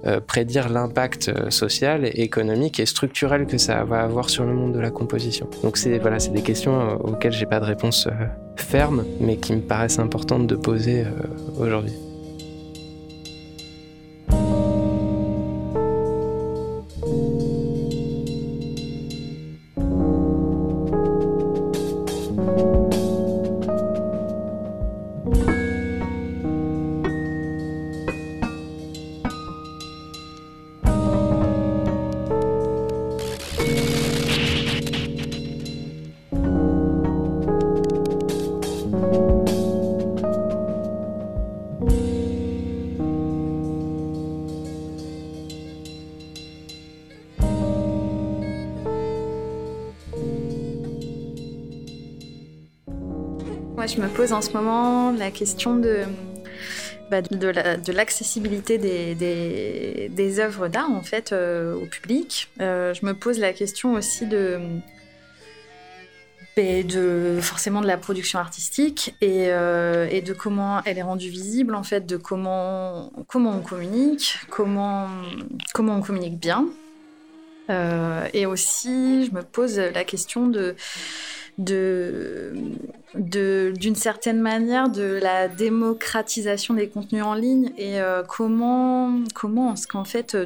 [0.05, 4.73] euh, prédire l'impact euh, social, économique et structurel que ça va avoir sur le monde
[4.73, 5.47] de la composition.
[5.63, 8.07] Donc c'est voilà, c'est des questions euh, auxquelles j'ai pas de réponse
[8.55, 11.05] ferme, mais qui me paraissent importantes de poser
[11.59, 11.93] aujourd'hui.
[53.95, 56.03] Je me pose en ce moment la question de,
[57.09, 62.49] bah, de l'accessibilité des, des, œuvres d'art en fait euh, au public.
[62.61, 64.59] Euh, je me pose la question aussi de,
[66.55, 71.29] bah, de forcément de la production artistique et, euh, et, de comment elle est rendue
[71.29, 75.09] visible en fait, de comment, comment on communique, comment,
[75.73, 76.67] comment on communique bien.
[78.33, 80.75] et aussi, je me pose la question de
[81.57, 82.53] de
[83.15, 89.87] d'une certaine manière de la démocratisation des contenus en ligne et euh, comment comment est-ce
[89.87, 90.45] qu'en fait euh,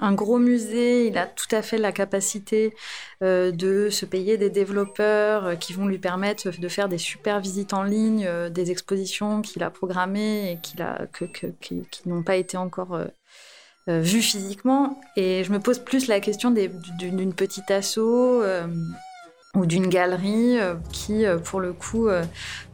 [0.00, 2.72] un gros musée, il a tout à fait la capacité
[3.24, 7.72] euh, de se payer des développeurs qui vont lui permettre de faire des super visites
[7.72, 12.56] en ligne, des expositions qu'il a programmées et qu'il a, que, qui, n'ont pas été
[12.56, 12.96] encore
[13.88, 15.00] vues physiquement.
[15.16, 17.98] Et je me pose plus la question d'une petite asso
[19.58, 22.24] ou d'une galerie euh, qui, euh, pour le coup, euh,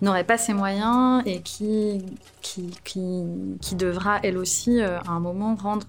[0.02, 2.04] n'aurait pas ses moyens et qui,
[2.42, 5.86] qui, qui, devra, elle aussi, à un moment, rendre,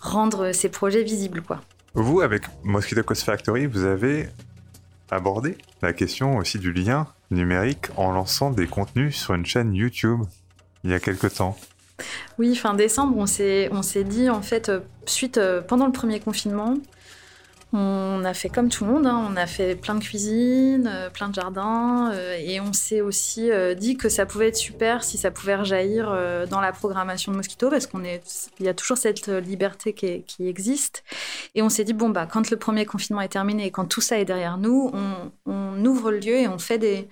[0.00, 1.42] rendre ses projets visibles.
[1.42, 1.60] Quoi.
[1.94, 4.28] Vous, avec Mosquito Coast Factory, vous avez
[5.10, 10.22] abordé la question aussi du lien numérique en lançant des contenus sur une chaîne YouTube
[10.84, 11.56] il y a quelque temps.
[12.38, 14.72] Oui, fin décembre, on s'est dit, en fait,
[15.06, 16.76] suite, pendant le premier confinement,
[17.74, 19.26] on a fait comme tout le monde, hein.
[19.30, 23.50] on a fait plein de cuisine, euh, plein de jardins, euh, et on s'est aussi
[23.50, 26.02] euh, dit que ça pouvait être super si ça pouvait rejaillir
[26.50, 30.24] dans la programmation de Mosquito, parce qu'on est, il y a toujours cette liberté qui,
[30.40, 31.04] existe.
[31.54, 34.00] Et on s'est dit bon bah quand le premier confinement est terminé et quand tout
[34.00, 34.90] ça est derrière nous,
[35.46, 37.08] on, ouvre le lieu et on fait des,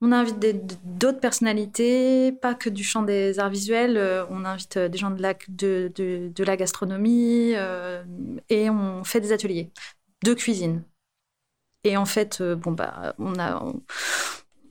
[0.00, 0.38] on invite
[0.84, 4.00] d'autres personnalités, pas que du champ des arts visuels,
[4.30, 7.54] on invite des gens de la gastronomie
[8.48, 9.70] et on fait des ateliers
[10.24, 10.84] de cuisine.
[11.84, 13.62] Et en fait, euh, bon, bah, on a.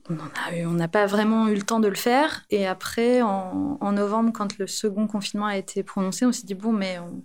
[0.08, 2.44] On n'a pas vraiment eu le temps de le faire.
[2.50, 6.72] Et après, en, novembre, quand le second confinement a été prononcé, on s'est dit, bon,
[6.72, 7.24] mais on,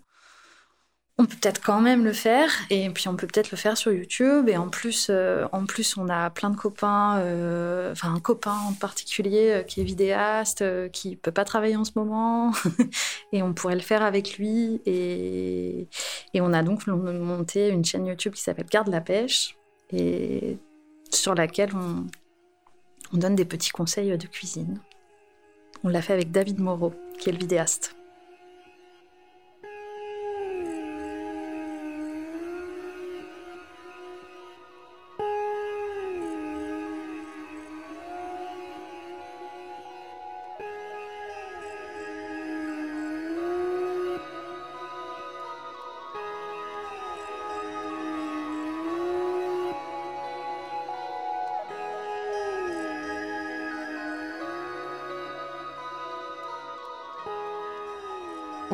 [1.26, 2.50] peut peut-être quand même le faire.
[2.70, 4.50] Et puis, on peut peut-être le faire sur YouTube.
[4.50, 8.56] Et en plus, euh, en plus on a plein de copains, euh, enfin, un copain
[8.70, 12.52] en particulier qui est vidéaste, qui peut pas travailler en ce moment.
[13.32, 14.82] et on pourrait le faire avec lui.
[14.86, 15.88] Et,
[16.34, 19.58] et on a donc monté une chaîne YouTube qui s'appelle Garde la pêche
[19.92, 20.58] et
[21.10, 22.06] sur laquelle on,
[23.14, 24.80] on donne des petits conseils de cuisine.
[25.84, 27.96] On l'a fait avec David Moreau, qui est le vidéaste.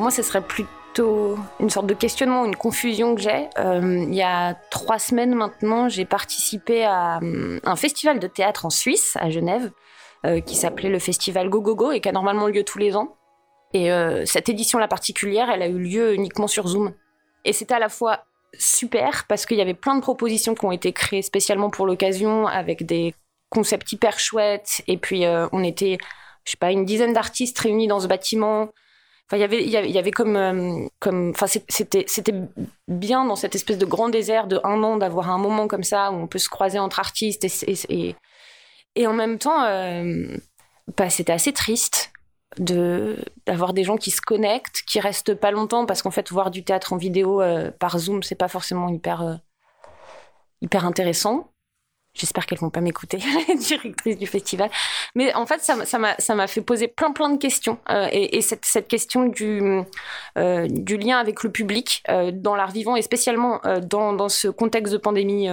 [0.08, 3.46] Moi, ce serait plutôt une sorte de questionnement, une confusion que j'ai.
[3.58, 8.64] Euh, il y a trois semaines maintenant, j'ai participé à euh, un festival de théâtre
[8.64, 9.70] en Suisse, à Genève,
[10.24, 12.96] euh, qui s'appelait le festival Go Go Go et qui a normalement lieu tous les
[12.96, 13.18] ans.
[13.74, 13.90] Et
[14.24, 16.94] cette édition-là particulière, elle a eu lieu uniquement sur Zoom.
[17.44, 18.20] Et c'était à la fois
[18.54, 22.46] super parce qu'il y avait plein de propositions qui ont été créées spécialement pour l'occasion
[22.46, 23.14] avec des
[23.50, 24.80] concepts hyper chouettes.
[24.86, 25.98] Et puis, on était,
[26.44, 28.70] je sais pas, une dizaine d'artistes réunis dans ce bâtiment
[29.30, 31.34] Enfin, y il y avait comme, euh, comme,
[31.68, 32.06] c'était,
[32.88, 36.10] bien dans cette espèce de grand désert de un an d'avoir un moment comme ça
[36.10, 38.16] où on peut se croiser entre artistes et,
[38.96, 40.34] et, en même temps, euh,
[40.96, 42.10] bah, c'était assez triste
[42.58, 43.16] de
[43.46, 46.64] d'avoir des gens qui se connectent, qui restent pas longtemps parce qu'en fait, voir du
[46.64, 49.40] théâtre en vidéo euh, par Zoom, c'est pas forcément hyper
[50.62, 51.52] hyper intéressant.
[52.18, 54.70] J'espère qu'elles vont pas m'écouter, les directrices du festival.
[55.14, 58.36] Mais en fait, ça m'a ça m'a fait poser plein plein de questions euh, et,
[58.36, 59.82] et cette, cette, question du
[60.36, 64.48] euh, du lien avec le public euh, dans l'art vivant et spécialement dans dans ce
[64.48, 65.48] contexte de pandémie.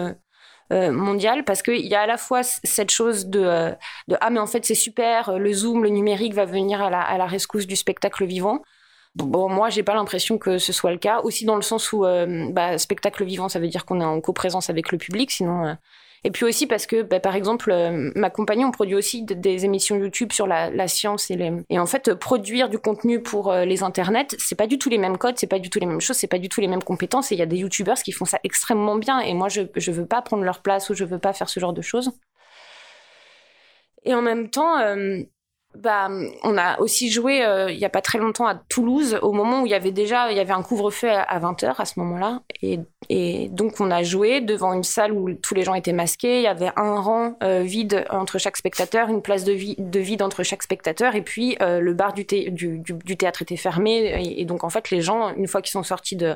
[0.71, 3.71] Mondiale parce qu'il y a à la fois cette chose de,
[4.07, 7.01] de ah mais en fait c'est super le zoom le numérique va venir à la,
[7.01, 8.63] à la rescousse du spectacle vivant
[9.13, 11.21] Bon, moi, j'ai pas l'impression que ce soit le cas.
[11.21, 12.03] Aussi dans le sens où,
[12.49, 15.29] bah, spectacle vivant, ça veut dire qu'on est en coprésence avec le public.
[15.29, 15.77] Sinon,
[16.25, 19.63] et puis aussi parce que, bah, par exemple, euh, ma compagnie, on produit aussi des
[19.63, 21.51] émissions YouTube sur la, science et, les...
[21.69, 24.97] et en fait, produire du contenu pour euh, les internets, c'est pas du tout les
[24.97, 26.81] mêmes codes, c'est pas du tout les mêmes choses, c'est pas du tout les mêmes
[26.81, 27.31] compétences.
[27.31, 29.19] Et il y a des YouTubers qui font ça extrêmement bien.
[29.19, 31.59] Et moi, je, je veux pas prendre leur place ou je veux pas faire ce
[31.59, 32.11] genre de choses.
[34.03, 35.19] Et en même temps, euh,
[35.77, 36.09] bah,
[36.43, 39.61] on a aussi joué euh, il y a pas très longtemps à Toulouse au moment
[39.61, 42.41] où il y avait déjà il y avait un couvre-feu à 20h à ce moment-là.
[42.61, 42.79] Et,
[43.49, 46.47] donc on a joué devant une salle où tous les gens étaient masqués, il y
[46.47, 50.63] avait un rang euh, vide entre chaque spectateur, une place de, de, vide entre chaque
[50.63, 51.15] spectateur.
[51.15, 54.23] Et puis euh, le bar du, du, du, théâtre était fermé.
[54.23, 56.35] Et, et, donc en fait les gens une fois qu'ils sont sortis de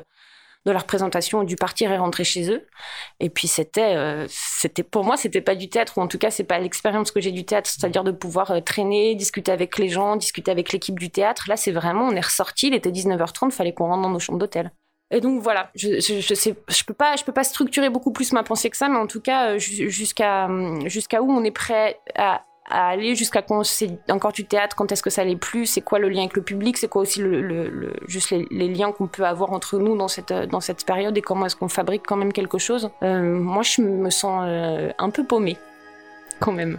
[0.66, 2.66] de leur présentation, du partir et rentrer chez eux.
[3.18, 6.30] Et puis c'était, euh, c'était pour moi, c'était pas du théâtre, ou en tout cas,
[6.30, 9.88] c'est pas l'expérience que j'ai du théâtre, c'est-à-dire de pouvoir euh, traîner, discuter avec les
[9.88, 11.44] gens, discuter avec l'équipe du théâtre.
[11.48, 14.38] Là, c'est vraiment, on est ressorti, il était 19h30, fallait qu'on rentre dans nos chambres
[14.38, 14.70] d'hôtel.
[15.12, 18.70] Et donc voilà, je, je, peux pas, je peux pas structurer beaucoup plus ma pensée
[18.70, 20.48] que ça, mais en tout cas, euh, jusqu'à
[20.84, 24.90] jusqu'à où on est prêt à à aller jusqu'à quand c'est encore du théâtre, quand
[24.92, 27.20] est-ce que ça l'est plus, c'est quoi le lien avec le public, c'est quoi aussi
[27.20, 31.16] le, le, juste les, liens qu'on peut avoir entre nous dans cette, dans cette période
[31.16, 32.90] et comment est-ce qu'on fabrique quand même quelque chose.
[33.02, 35.56] Euh, moi, je me sens euh, un peu paumée,
[36.38, 36.78] quand même.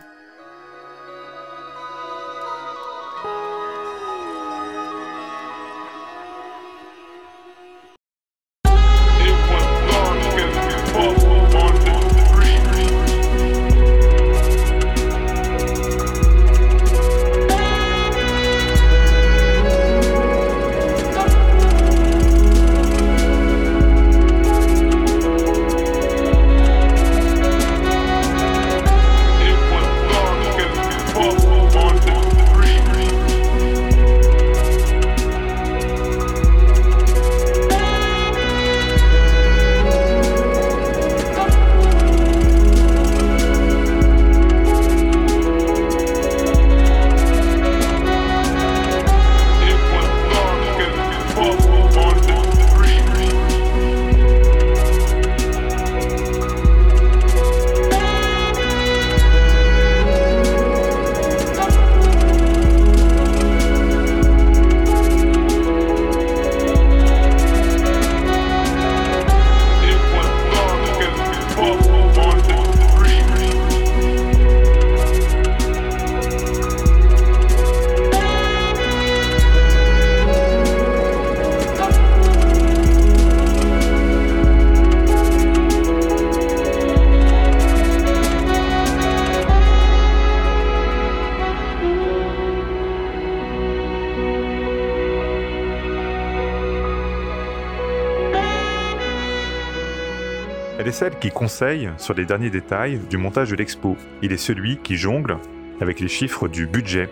[101.01, 103.97] Celle qui conseille sur les derniers détails du montage de l'expo.
[104.21, 105.39] Il est celui qui jongle
[105.79, 107.09] avec les chiffres du budget.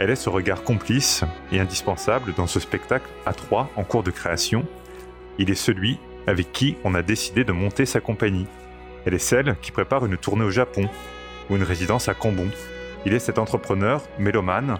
[0.00, 1.22] Elle est ce regard complice
[1.52, 4.64] et indispensable dans ce spectacle à trois en cours de création.
[5.38, 8.48] Il est celui avec qui on a décidé de monter sa compagnie.
[9.06, 10.88] Elle est celle qui prépare une tournée au Japon
[11.50, 12.50] ou une résidence à Cambon.
[13.06, 14.78] Il est cet entrepreneur mélomane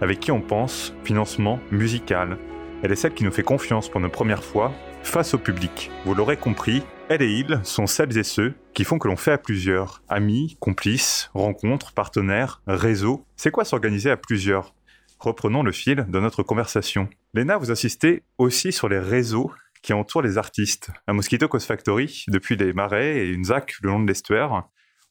[0.00, 2.38] avec qui on pense financement musical.
[2.82, 4.72] Elle est celle qui nous fait confiance pour une première fois
[5.02, 5.90] face au public.
[6.04, 9.32] Vous l'aurez compris, elle et il sont celles et ceux qui font que l'on fait
[9.32, 10.02] à plusieurs.
[10.08, 13.24] Amis, complices, rencontres, partenaires, réseaux.
[13.36, 14.74] C'est quoi s'organiser à plusieurs?
[15.18, 17.08] Reprenons le fil de notre conversation.
[17.34, 20.90] Léna, vous insistez aussi sur les réseaux qui entourent les artistes.
[21.06, 24.64] À Mosquito Coast Factory, depuis les marais et une ZAC le long de l'estuaire,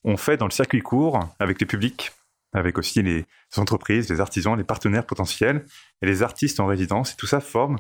[0.03, 2.11] on fait dans le circuit court avec les publics,
[2.53, 3.25] avec aussi les
[3.57, 5.65] entreprises, les artisans, les partenaires potentiels
[6.01, 7.13] et les artistes en résidence.
[7.13, 7.77] Et tout ça forme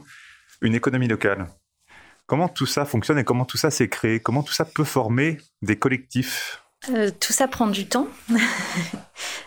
[0.61, 1.47] une économie locale.
[2.29, 4.19] Comment tout ça fonctionne et comment tout ça s'est créé?
[4.19, 6.63] Comment tout ça peut former des collectifs?
[6.89, 8.07] Euh, tout ça prend du temps.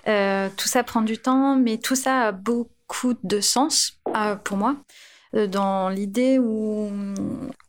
[0.08, 4.56] Euh, tout ça prend du temps, mais tout ça a beaucoup de sens euh, pour
[4.56, 4.74] moi.
[5.32, 6.90] Dans l'idée où,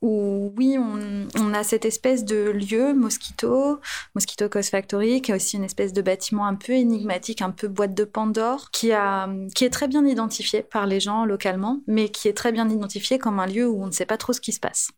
[0.03, 3.79] où, oui, on, a cette espèce de lieu, Mosquito,
[4.15, 7.69] Mosquito Coast Factory, qui est aussi une espèce de bâtiment un peu énigmatique, un peu
[7.69, 12.33] boîte de Pandore, qui, est très bien identifié par les gens localement, mais qui est
[12.33, 14.59] très bien identifié comme un lieu où on ne sait pas trop ce qui se
[14.59, 14.91] passe.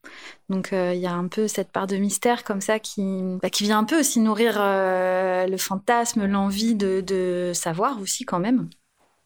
[0.49, 3.03] Donc euh, il y a un peu cette part de mystère comme ça qui,
[3.41, 8.69] bah, vient un peu aussi nourrir euh, le fantasme, l'envie de savoir aussi quand même.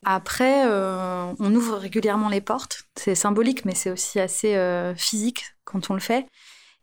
[0.05, 2.83] Après, euh, on ouvre régulièrement les portes.
[2.95, 6.25] C'est symbolique, mais c'est aussi assez euh, physique quand on le fait.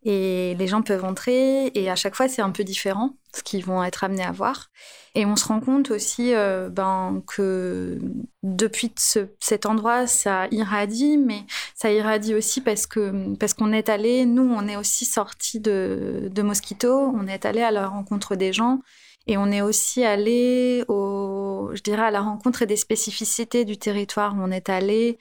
[0.09, 3.64] Et les gens peuvent entrer, et à chaque fois, c'est un peu différent, ce qu'ils
[3.64, 4.69] vont être amenés à voir.
[5.17, 7.99] Et on se rend compte aussi euh, ben, que
[8.45, 11.41] depuis cet endroit, ça irradie, mais
[11.75, 16.29] ça irradie aussi parce que parce qu'on est allé, nous, on est aussi sortis de,
[16.31, 18.83] de Mosquito, on est allé à la rencontre des gens
[19.27, 24.35] et on est aussi allé, au, je dirais, à la rencontre des spécificités du territoire
[24.35, 25.18] où on est allé.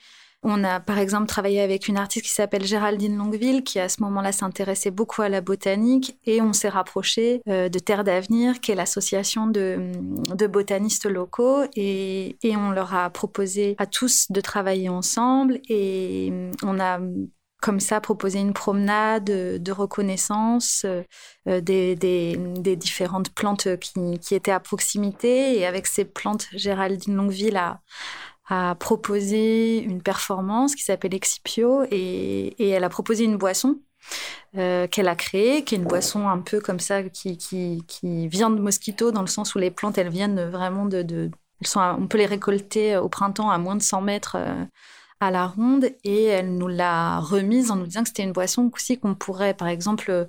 [0.48, 4.00] On a par exemple travaillé avec une artiste qui s'appelle Géraldine Longueville, qui à ce
[4.02, 8.70] moment-là s'intéressait beaucoup à la botanique, et on s'est rapproché euh, de Terre d'Avenir, qui
[8.70, 9.90] est l'association de,
[10.36, 16.32] de, botanistes locaux, et, et on leur a proposé à tous de travailler ensemble, et
[16.62, 17.00] on a
[17.66, 25.58] comme ça proposer une promenade de reconnaissance euh, des, différentes plantes qui, étaient à proximité.
[25.58, 27.80] Et avec ces plantes, Géraldine Longueville a,
[28.48, 33.80] a proposé une performance qui s'appelle Excipio et, elle a proposé une boisson
[34.56, 38.50] euh, qu'elle a créée, qui est une boisson un peu comme ça, qui, qui, vient
[38.50, 41.02] de Mosquito, dans le sens où les plantes, elles viennent vraiment de...
[41.02, 44.36] de elles sont on peut les récolter au printemps à moins de 100 mètres.
[44.38, 44.64] Euh,
[45.20, 48.70] à la ronde et elle nous l'a remise en nous disant que c'était une boisson
[48.74, 50.26] aussi qu'on pourrait, par exemple, euh,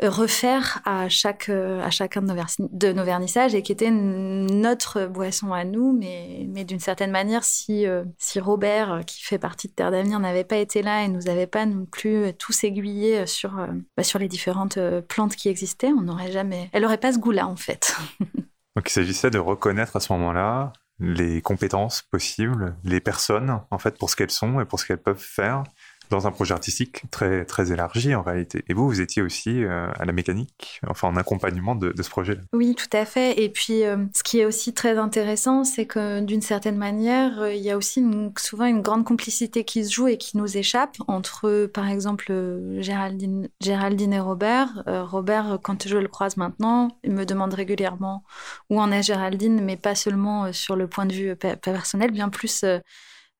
[0.00, 5.64] refaire à chaque euh, à chacun de nos, vernissages et qui était notre boisson à
[5.64, 5.92] nous.
[5.92, 10.20] Mais mais d'une certaine manière si euh, si Robert qui fait partie de Terre d'avenir
[10.20, 13.58] n'avait pas été là et nous avait pas non plus tous aiguillés sur
[13.96, 17.32] bah, sur les différentes plantes qui existaient on n'aurait jamais elle aurait pas ce goût
[17.32, 17.96] là en fait.
[18.76, 23.96] Donc il s'agissait de reconnaître à ce moment-là les compétences possibles, les personnes, en fait,
[23.98, 25.62] pour ce qu'elles sont et pour ce qu'elles peuvent faire
[26.10, 28.64] dans un projet artistique très, très élargi en réalité.
[28.68, 32.40] Et vous, vous étiez aussi euh, à la mécanique, enfin en accompagnement de, ce projet-là.
[32.52, 33.42] Oui, tout à fait.
[33.42, 37.52] Et puis, euh, ce qui est aussi très intéressant, c'est que d'une certaine manière, euh,
[37.52, 38.04] il y a aussi
[38.38, 42.32] souvent une grande complicité qui se joue et qui nous échappe entre, par exemple,
[42.78, 44.82] Géraldine, Géraldine et Robert.
[44.86, 48.24] Robert, quand je le croise maintenant, il me demande régulièrement
[48.70, 52.64] où en est Géraldine, mais pas seulement sur le point de vue personnel, bien plus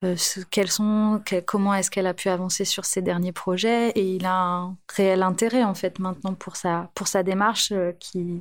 [0.04, 0.16] euh,
[0.50, 3.90] quels sont, comment est-ce qu'elle a pu avancer sur ses derniers projets.
[3.90, 7.92] Et il a un réel intérêt, en fait, maintenant pour sa, pour sa démarche euh,
[7.98, 8.40] qui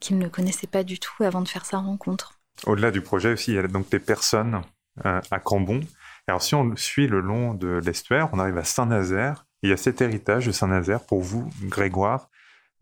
[0.00, 2.38] qu'il ne connaissait pas du tout avant de faire sa rencontre.
[2.66, 4.60] Au-delà du projet aussi, il y a donc des personnes
[5.06, 5.80] euh, à Cambon.
[6.26, 9.46] Alors, si on suit le long de l'estuaire, on arrive à Saint-Nazaire.
[9.62, 12.28] Il y a cet héritage de Saint-Nazaire pour vous, Grégoire.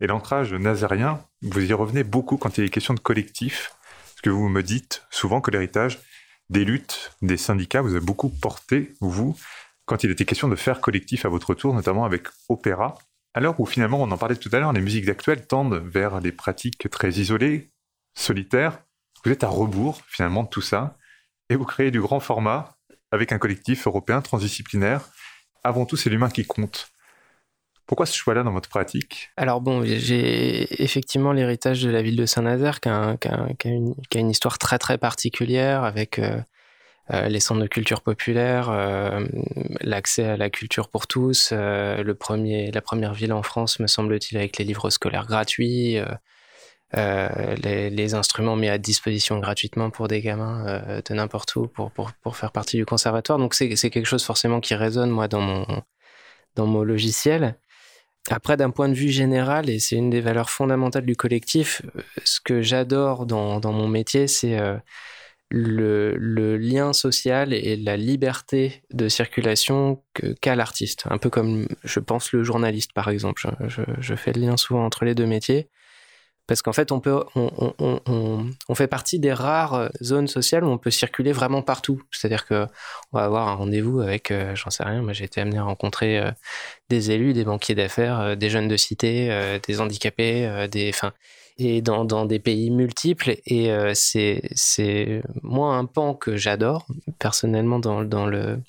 [0.01, 3.73] Et l'ancrage nazérien, vous y revenez beaucoup quand il est question de collectif.
[4.05, 5.99] Parce que vous me dites souvent que l'héritage,
[6.53, 9.35] des luttes, des syndicats, vous avez beaucoup porté, vous,
[9.85, 12.95] quand il était question de faire collectif à votre tour, notamment avec Opéra.
[13.33, 16.31] Alors où finalement, on en parlait tout à l'heure, les musiques actuelles tendent vers des
[16.31, 17.71] pratiques très isolées,
[18.13, 18.77] solitaires.
[19.25, 20.95] Vous êtes à rebours finalement de tout ça,
[21.49, 22.77] et vous créez du grand format
[23.11, 25.01] avec un collectif européen transdisciplinaire.
[25.63, 26.92] Avant tout, c'est l'humain qui compte.
[27.85, 29.29] Pourquoi ce choix-là dans votre pratique?
[29.35, 33.17] Alors bon, j'ai effectivement l'héritage de la ville de Saint-Nazaire qui, a,
[34.15, 36.39] une histoire très très particulière avec euh,
[37.11, 39.25] euh, les centres de culture populaire, euh,
[39.81, 44.37] l'accès à la culture pour tous, le premier, la première ville en France, me semble-t-il,
[44.37, 45.97] avec les livres scolaires gratuits,
[46.93, 52.37] les, instruments mis à disposition gratuitement pour des gamins de n'importe où pour, pour, pour,
[52.37, 53.39] faire partie du conservatoire.
[53.39, 55.65] Donc c'est quelque chose forcément qui résonne moi dans mon,
[56.55, 57.57] dans mon logiciel.
[58.29, 62.01] Après, d'un point de vue général, et c'est une des valeurs fondamentales du collectif, euh,
[62.23, 64.77] ce que j'adore dans, mon métier, c'est euh,
[65.49, 70.01] le, lien social et la liberté de circulation
[70.41, 71.03] qu'a l'artiste.
[71.09, 73.49] Un peu comme, je pense, le journaliste, par exemple.
[73.67, 75.69] Je, fais le lien souvent entre les deux métiers,
[76.45, 80.77] Parce qu'en fait, on, peut, on, fait partie des rares euh, zones sociales où on
[80.77, 82.03] peut circuler vraiment partout.
[82.11, 82.67] C'est-à-dire qu'on
[83.13, 86.19] va avoir un rendez-vous avec, euh, j'en sais rien, moi j'ai été amené à rencontrer
[86.19, 86.31] euh,
[86.89, 91.13] des élus, des banquiers d'affaires, des jeunes de cité, des handicapés, des, enfin,
[91.57, 93.37] et dans, dans, des pays multiples.
[93.45, 96.85] Et c'est moi un pan que j'adore
[97.19, 98.61] personnellement dans, dans le,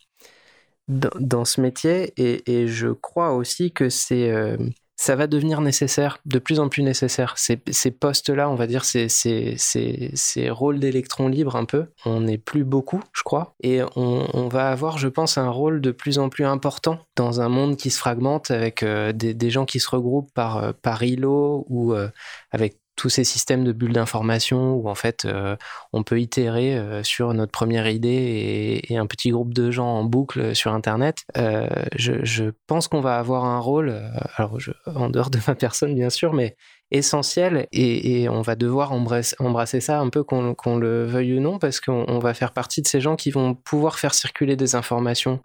[0.88, 4.56] dans, ce métier et, et, je crois aussi que c'est
[4.96, 7.34] ça va devenir nécessaire, de plus en plus nécessaire.
[7.36, 12.38] Ces, postes-là, on va dire, ces, ces, ces rôles d'électrons libres un peu, on n'est
[12.38, 16.28] plus beaucoup, je crois, et on, va avoir, je pense, un rôle de plus en
[16.28, 20.32] plus important dans un monde qui se fragmente avec euh, des, gens qui se regroupent
[20.32, 22.08] par, euh, par îlot ou euh,
[22.50, 25.56] avec tous ces systèmes de bulles d'information où en fait euh,
[25.92, 30.04] on peut itérer euh, sur notre première idée et, un petit groupe de gens en
[30.04, 31.24] boucle sur internet.
[31.36, 34.00] Euh, je, pense qu'on va avoir un rôle
[34.36, 36.56] alors en dehors de ma personne bien sûr mais
[36.90, 41.58] essentiel et, on va devoir embrasser, embrasser, ça un peu qu'on le veuille ou non
[41.58, 45.40] parce qu'on va faire partie de ces gens qui vont pouvoir faire circuler des informations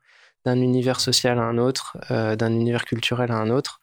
[0.46, 3.82] d'un univers social à un autre, euh, d'un univers culturel à un autre.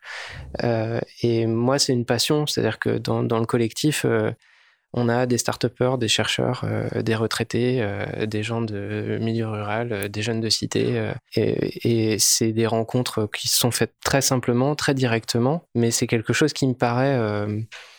[0.63, 4.33] Euh, et moi, c'est une passion, c'est-à-dire que dans, le collectif, euh,
[4.93, 7.87] on a des start-upers, des chercheurs, des retraités,
[8.27, 11.11] des gens de milieu rural, des jeunes de cité.
[11.35, 16.33] et, et c'est des rencontres qui sont faites très simplement, très directement, mais c'est quelque
[16.33, 17.19] chose qui me paraît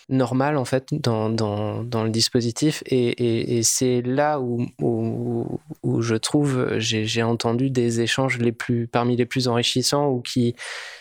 [0.09, 6.15] normal en fait dans, dans, dans le dispositif et, et, c'est là où, où, je
[6.15, 10.55] trouve j'ai entendu des échanges les plus parmi les plus enrichissants ou qui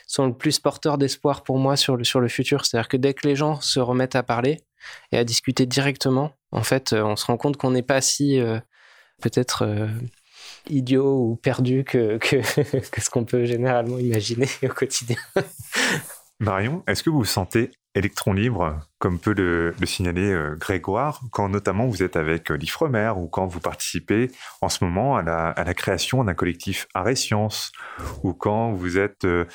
[0.09, 3.15] sont le plus porteurs d'espoir pour moi sur le, sur le futur c'est-à-dire que dès
[3.15, 4.61] que les gens se remettent à parler
[5.13, 8.59] et à discuter directement en fait on se rend compte qu'on n'est pas si euh,
[9.23, 9.87] peut-être euh,
[10.69, 12.37] idiot ou perdu que, que,
[12.91, 15.17] que ce qu'on peut généralement imaginer au quotidien.
[16.39, 21.87] Marion, est-ce que vous sentez électron libre, comme peut le, signaler euh, Grégoire, quand notamment
[21.87, 24.31] vous êtes avec euh, l'IFREMER ou quand vous participez
[24.61, 27.73] en ce moment à la, création d'un collectif Arts et Sciences,
[28.23, 29.47] ou quand vous êtes euh,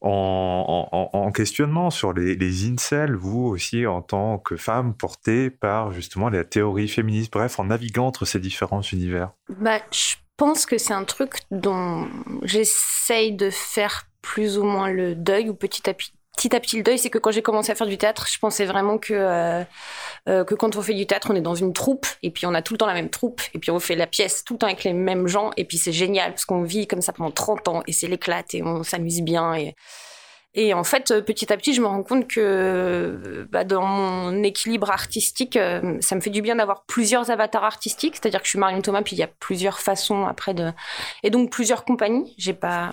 [0.00, 6.28] en, questionnement sur les, les incels, vous aussi en tant que femme portée par justement
[6.28, 9.32] la théorie féministe, bref, en naviguant entre ces différents univers.
[9.48, 12.08] Bah, Je pense que c'est un truc dont
[12.42, 16.12] j'essaye de faire plus ou moins le deuil, ou petit à petit
[16.42, 18.36] petit à petit le deuil, c'est que quand j'ai commencé à faire du théâtre, je
[18.38, 19.62] pensais vraiment que euh,
[20.28, 22.54] euh, que quand on fait du théâtre, on est dans une troupe et puis on
[22.54, 24.58] a tout le temps la même troupe et puis on fait la pièce tout le
[24.58, 27.30] temps avec les mêmes gens et puis c'est génial parce qu'on vit comme ça pendant
[27.30, 29.74] 30 ans et c'est l'éclate et on s'amuse bien et
[30.54, 34.90] et en fait, petit à petit, je me rends compte que bah, dans mon équilibre
[34.90, 38.16] artistique, euh, ça me fait du bien d'avoir plusieurs avatars artistiques.
[38.16, 40.70] C'est-à-dire que je suis Marion Thomas, puis il y a plusieurs façons après de...
[41.22, 42.34] Et donc plusieurs compagnies.
[42.36, 42.92] J'ai pas,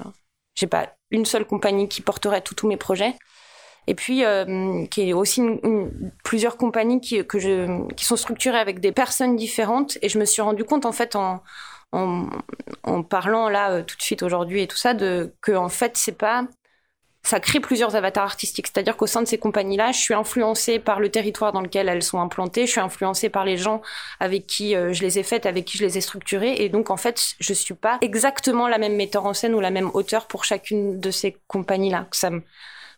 [0.56, 3.14] j'ai pas une seule compagnie qui porterait tous mes projets
[3.88, 5.42] et puis euh, qui est aussi
[6.24, 7.24] plusieurs compagnies qui,
[7.98, 9.98] sont structurées avec des personnes différentes.
[10.02, 11.42] Et je me suis rendu compte en fait en,
[11.92, 15.98] en, parlant là euh, tout de suite aujourd'hui et tout ça de que en fait
[15.98, 16.46] c'est pas
[17.24, 18.68] ça crée plusieurs avatars artistiques.
[18.68, 22.02] C'est-à-dire qu'au sein de ces compagnies-là, je suis influencée par le territoire dans lequel elles
[22.02, 23.82] sont implantées, je suis influencée par les gens
[24.20, 26.56] avec qui euh, je les ai faites, avec qui je les ai structurées.
[26.64, 29.70] Et donc, en fait, je suis pas exactement la même metteur en scène ou la
[29.70, 32.08] même auteur pour chacune de ces compagnies-là.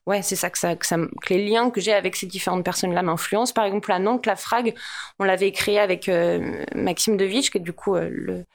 [0.07, 3.53] Ouais, c'est ça que, les liens que j'ai avec ces différentes personnes-là m'influencent.
[3.53, 4.73] Par exemple, à Nantes, la Frag,
[5.19, 8.45] on l'avait créé avec euh, Maxime Devich, qui est du coup euh, le,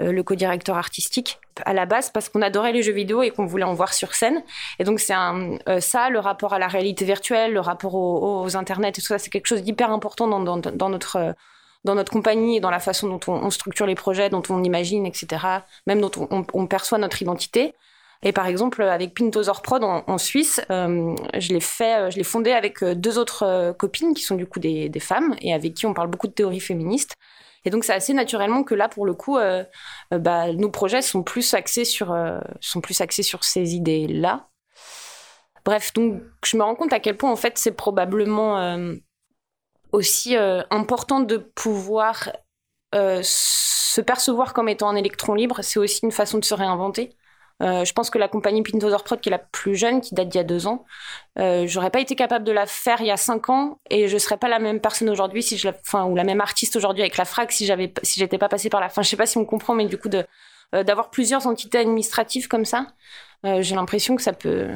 [0.00, 3.64] euh, co-directeur artistique à la base parce qu'on adorait les jeux vidéo et qu'on voulait
[3.64, 4.42] en voir sur scène.
[4.78, 8.56] Et donc c'est un, ça, le rapport à la réalité virtuelle, le rapport aux, aux
[8.56, 11.34] internets et tout ça, c'est quelque chose d'hyper important dans, notre
[11.84, 15.06] dans notre compagnie et dans la façon dont on, structure les projets, dont on imagine,
[15.06, 15.42] etc.
[15.86, 17.74] Même dont on, on perçoit notre identité.
[18.22, 22.24] Et par exemple, avec Pintosaur Prod en, Suisse, euh, je l'ai fait, euh, je l'ai
[22.24, 25.86] fondé avec euh, deux autres copines qui sont du coup des, femmes et avec qui
[25.86, 27.14] on parle beaucoup de théorie féministe.
[27.64, 29.38] Et donc c'est assez naturellement que là, pour le coup,
[30.10, 32.16] bah, nos projets sont plus axés sur,
[32.60, 34.48] sont plus axés sur ces idées-là.
[35.64, 38.78] Bref, donc je me rends compte à quel point en fait c'est probablement
[39.90, 40.36] aussi
[40.70, 42.30] important de pouvoir
[42.92, 45.58] se percevoir comme étant un électron libre.
[45.62, 47.15] C'est aussi une façon de se réinventer.
[47.62, 50.28] Euh, je pense que la compagnie Pintosaur Prod, qui est la plus jeune, qui date
[50.28, 50.84] d'il y a deux ans,
[51.38, 54.18] euh, j'aurais pas été capable de la faire il y a cinq ans et je
[54.18, 57.16] serais pas la même personne aujourd'hui si je enfin, ou la même artiste aujourd'hui avec
[57.16, 59.02] la frac si j'avais, si j'étais pas passée par la fin.
[59.02, 60.24] Je sais pas si on comprend, mais du coup, de,
[60.74, 62.88] euh, d'avoir plusieurs entités administratives comme ça,
[63.44, 64.68] euh, j'ai l'impression que ça peut,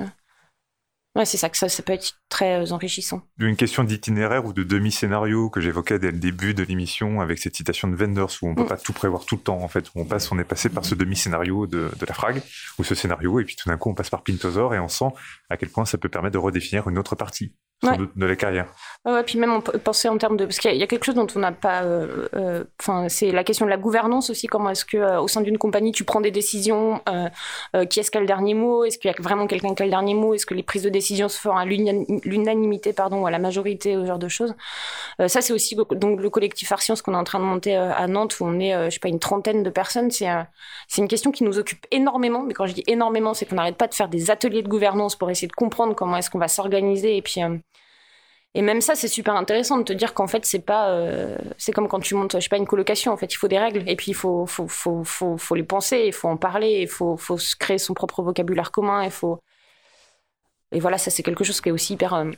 [1.16, 3.22] Ouais, c'est ça que ça, ça peut être très euh, enrichissant.
[3.38, 7.56] Une question d'itinéraire ou de demi-scénario que j'évoquais dès le début de l'émission avec cette
[7.56, 8.68] citation de Vendors où on peut mm.
[8.68, 10.84] pas tout prévoir tout le temps en fait, où on passe, on est passé par
[10.84, 12.40] ce demi-scénario de, de, la frag
[12.78, 15.08] ou ce scénario et puis tout d'un coup on passe par Pintosaur et on sent
[15.48, 18.36] à quel point ça peut permettre de redéfinir une autre partie sans doute, de la
[18.36, 18.66] carrière.
[19.06, 21.14] Ouais, puis même on peut penser en termes de parce qu'il y, a quelque chose
[21.14, 21.82] dont on n'a pas.
[21.82, 24.46] Euh, euh, enfin, c'est la question de la gouvernance aussi.
[24.46, 27.00] Comment est-ce que euh, au sein d'une compagnie tu prends des décisions
[27.88, 29.86] Qui est-ce qui a le dernier mot Est-ce qu'il y a vraiment quelqu'un qui a
[29.86, 33.26] le dernier mot Est-ce que les prises de décision se font à l'unanimité, pardon, ou
[33.26, 34.54] à la majorité, ce genre de choses
[35.26, 38.38] Ça, c'est aussi donc le collectif Arscience qu'on est en train de monter à Nantes,
[38.40, 40.10] où on est, je sais pas, une trentaine de personnes.
[40.10, 40.28] C'est
[40.88, 42.42] c'est une question qui nous occupe énormément.
[42.42, 45.16] Mais quand je dis énormément, c'est qu'on n'arrête pas de faire des ateliers de gouvernance
[45.16, 47.40] pour essayer de comprendre comment est-ce qu'on va s'organiser et puis
[48.54, 51.70] et même ça, c'est super intéressant de te dire qu'en fait, c'est pas, euh, c'est
[51.72, 53.12] comme quand tu montes, je sais pas, une colocation.
[53.12, 55.62] En fait, il faut des règles et puis il faut, faut, faut, faut, faut les
[55.62, 59.12] penser, il faut en parler, il faut, faut se créer son propre vocabulaire commun, il
[59.12, 59.38] faut.
[60.72, 62.30] Et voilà, ça, c'est quelque chose qui est aussi hyper euh,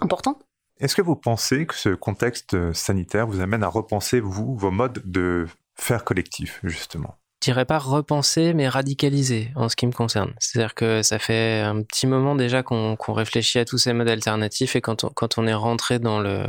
[0.00, 0.38] important.
[0.78, 5.02] Est-ce que vous pensez que ce contexte sanitaire vous amène à repenser, vous, vos modes
[5.04, 7.16] de faire collectif, justement?
[7.46, 10.34] Dirais pas repenser, mais radicaliser en ce qui me concerne.
[10.38, 14.76] C'est-à-dire que ça fait un petit moment déjà qu'on réfléchit à tous ces modes alternatifs
[14.76, 15.04] et quand
[15.38, 16.44] on, est rentré dans le,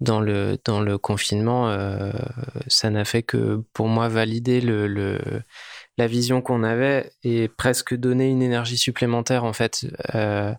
[0.00, 2.12] dans le, confinement, euh,
[2.68, 8.42] ça n'a fait que pour moi valider la vision qu'on avait et presque donner une
[8.42, 10.54] énergie supplémentaire en fait euh,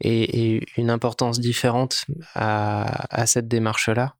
[0.00, 4.16] et, et, une importance différente à, à cette démarche-là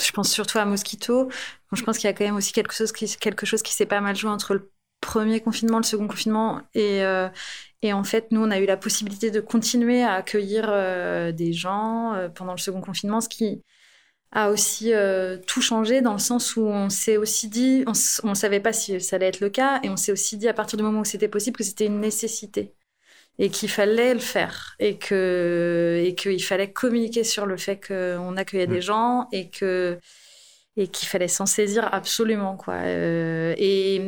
[0.00, 1.28] je pense surtout à Mosquito.
[1.72, 3.86] je pense qu'il y a quand même aussi quelque chose qui, quelque chose qui s'est
[3.86, 4.70] pas mal joué entre le
[5.00, 6.62] premier confinement, le second confinement.
[6.74, 7.28] Et, euh,
[7.84, 12.14] en fait, nous, on a eu la possibilité de continuer à accueillir euh, des gens
[12.14, 13.62] euh, pendant le second confinement, ce qui
[14.32, 14.92] a aussi
[15.46, 19.00] tout changé dans le sens où on s'est aussi dit, on ne savait pas si
[19.00, 21.04] ça allait être le cas, et on s'est aussi dit à partir du moment où
[21.04, 22.74] c'était possible que c'était une nécessité
[23.38, 24.74] et qu'il fallait le faire.
[24.78, 28.82] Et que et qu'il fallait communiquer sur le fait qu'on accueillait des mm.
[28.82, 29.98] gens et que
[30.78, 32.74] et qu'il fallait s'en saisir absolument quoi.
[32.74, 34.00] Euh, et,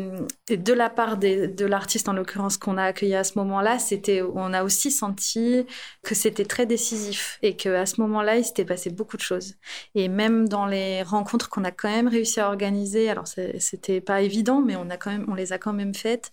[0.48, 4.52] de la part de l'artiste en l'occurrence qu'on a accueilli à ce moment-là c'était on
[4.52, 5.66] a aussi senti
[6.04, 9.54] que c'était très décisif et que à ce moment-là il s'était passé beaucoup de choses.
[9.96, 14.22] Et même dans les rencontres qu'on a quand même réussi à organiser alors c'était pas
[14.22, 16.32] évident mais on a quand même on les a quand même faites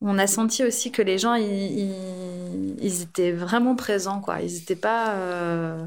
[0.00, 4.40] on a senti aussi que les gens, ils, étaient vraiment présents, quoi.
[4.40, 5.14] Ils n'étaient pas...
[5.14, 5.86] Euh,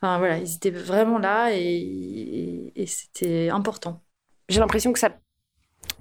[0.00, 4.02] enfin, voilà, ils étaient vraiment là et, c'était important.
[4.48, 5.10] J'ai l'impression que ça...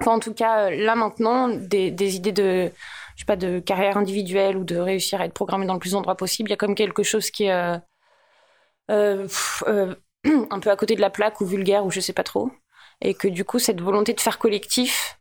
[0.06, 2.72] En tout cas, là, maintenant, des, idées de...
[3.16, 5.92] Je sais pas, de carrière individuelle ou de réussir à être programmé dans le plus
[5.92, 7.80] d'endroits possible, il y a comme quelque chose qui est...
[8.92, 9.28] Euh,
[9.68, 9.96] euh,
[10.50, 12.52] un peu à côté de la plaque ou vulgaire ou je sais pas trop
[13.04, 15.20] et que du coup cette volonté de faire collectif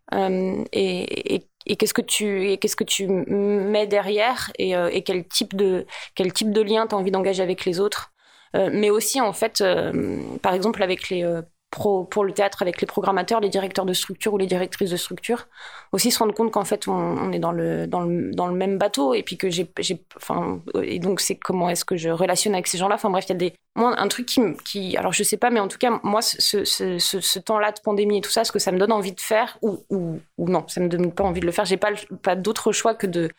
[0.73, 5.55] et, et qu'est-ce que tu qu'est-ce que tu mets derrière et, euh, et, quel type
[5.55, 8.13] de quel type de lien tu as envie d'engager avec les autres?
[8.55, 11.25] Euh, mais aussi en fait euh, par exemple avec les
[11.73, 15.49] pour le théâtre avec les programmateurs, les directeurs de structure ou les directrices de structure,
[15.93, 18.77] aussi se rendre compte qu'en fait on, est dans le, dans le, dans le même
[18.77, 19.73] bateau et puis que j'ai,
[20.17, 22.97] enfin, et donc c'est comment est-ce que je relationne avec ces gens-là.
[22.97, 25.51] Enfin bref, il y a des, moi un truc qui, qui, alors je sais pas,
[25.51, 28.53] mais en tout cas moi ce, ce, ce, temps-là de pandémie et tout ça, ce
[28.53, 31.25] que ça me donne envie de faire ou, ou, ou non, ça me donne pas
[31.25, 31.65] envie de le faire.
[31.65, 31.93] J'ai pas,
[32.23, 33.31] pas d'autre choix que de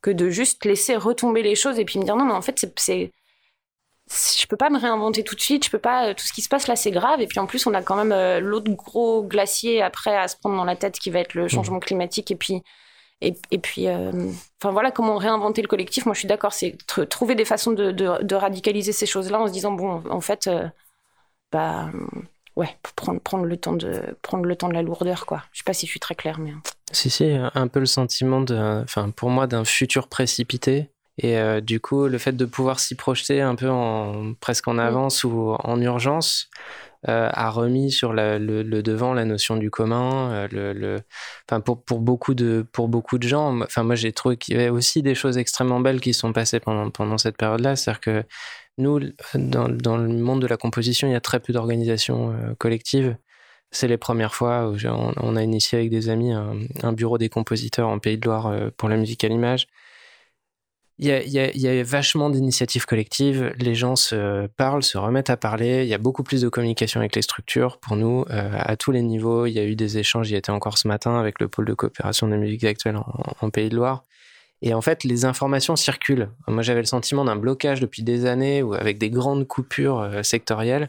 [0.00, 2.66] que de juste laisser retomber les choses et puis me dire non mais en fait
[2.76, 3.12] c'est
[4.12, 6.42] je peux pas me réinventer tout de suite, je peux pas, euh, tout ce qui
[6.42, 7.20] se passe là c'est grave.
[7.20, 10.36] Et puis en plus, on a quand même euh, l'autre gros glacier après à se
[10.36, 11.80] prendre dans la tête qui va être le changement mmh.
[11.80, 12.30] climatique.
[12.30, 12.62] Et puis,
[13.20, 14.12] et, et puis, euh,
[14.60, 16.06] enfin voilà comment réinventer le collectif.
[16.06, 16.76] Moi je suis d'accord, c'est
[17.08, 20.48] trouver des façons de, de, radicaliser ces choses-là en se disant, bon, en fait,
[21.50, 21.90] bah
[22.56, 25.42] ouais, prendre, prendre, le temps de, prendre le temps de la lourdeur, quoi.
[25.52, 26.52] Je sais pas si je suis très claire, mais.
[26.90, 31.60] Si, si, un peu le sentiment, de, enfin, pour moi, d'un futur précipité et euh,
[31.60, 35.54] du coup, le fait de pouvoir s'y projeter un peu en, presque en avance ou
[35.58, 36.48] en urgence
[37.08, 40.30] euh, a remis sur le, devant la notion du commun.
[40.32, 41.00] Euh, le,
[41.48, 44.58] enfin, pour, pour, beaucoup de, pour beaucoup de gens, enfin, moi j'ai trouvé qu'il y
[44.58, 47.76] avait aussi des choses extrêmement belles qui sont passées pendant, pendant cette période-là.
[47.76, 48.24] C'est-à-dire que
[48.78, 49.00] nous,
[49.34, 53.16] dans, dans, le monde de la composition, il y a très peu d'organisations collectives.
[53.70, 57.28] C'est les premières fois où on, a initié avec des amis un, un, bureau des
[57.28, 59.66] compositeurs en Pays de Loire pour la musique à l'image
[61.02, 63.52] il y a, vachement d'initiatives collectives.
[63.58, 65.82] Les gens se parlent, se remettent à parler.
[65.82, 68.92] Il y a beaucoup plus de communication avec les structures pour nous euh, à tous
[68.92, 69.46] les niveaux.
[69.46, 70.30] Il y a eu des échanges.
[70.30, 73.50] Il y était encore ce matin avec le pôle de coopération de musique actuelle en,
[73.50, 74.04] Pays de Loire.
[74.62, 76.28] Et en fait, les informations circulent.
[76.46, 80.22] Moi, j'avais le sentiment d'un blocage depuis des années ou avec des grandes coupures euh,
[80.22, 80.88] sectorielles.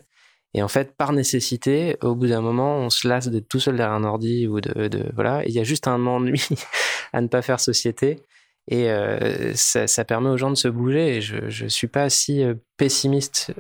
[0.54, 3.78] Et en fait, par nécessité, au bout d'un moment, on se lasse d'être tout seul
[3.78, 5.44] derrière un ordi ou de voilà.
[5.48, 6.48] il y a juste un ennui
[7.14, 8.20] à ne pas faire société.
[8.68, 11.22] Et euh, ça, permet aux gens de se bouger.
[11.22, 13.54] Je ne suis pas si euh, pessimiste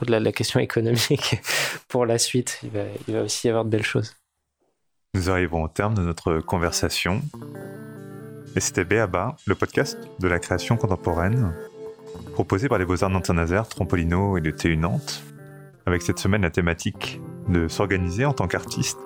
[0.00, 1.40] au-delà de la question économique
[1.88, 2.60] pour la suite.
[2.62, 4.14] Il va, aussi y avoir de belles choses.
[5.14, 7.22] Nous arrivons au terme de notre conversation.
[8.56, 11.54] Et c'était Béaba, le podcast de la création contemporaine.
[12.34, 15.22] proposé par les Beaux-Arts Nantes-Saint-Nazaire, Trampolino et le TU Nantes,
[15.86, 18.98] avec cette semaine la thématique de s'organiser en tant qu'artiste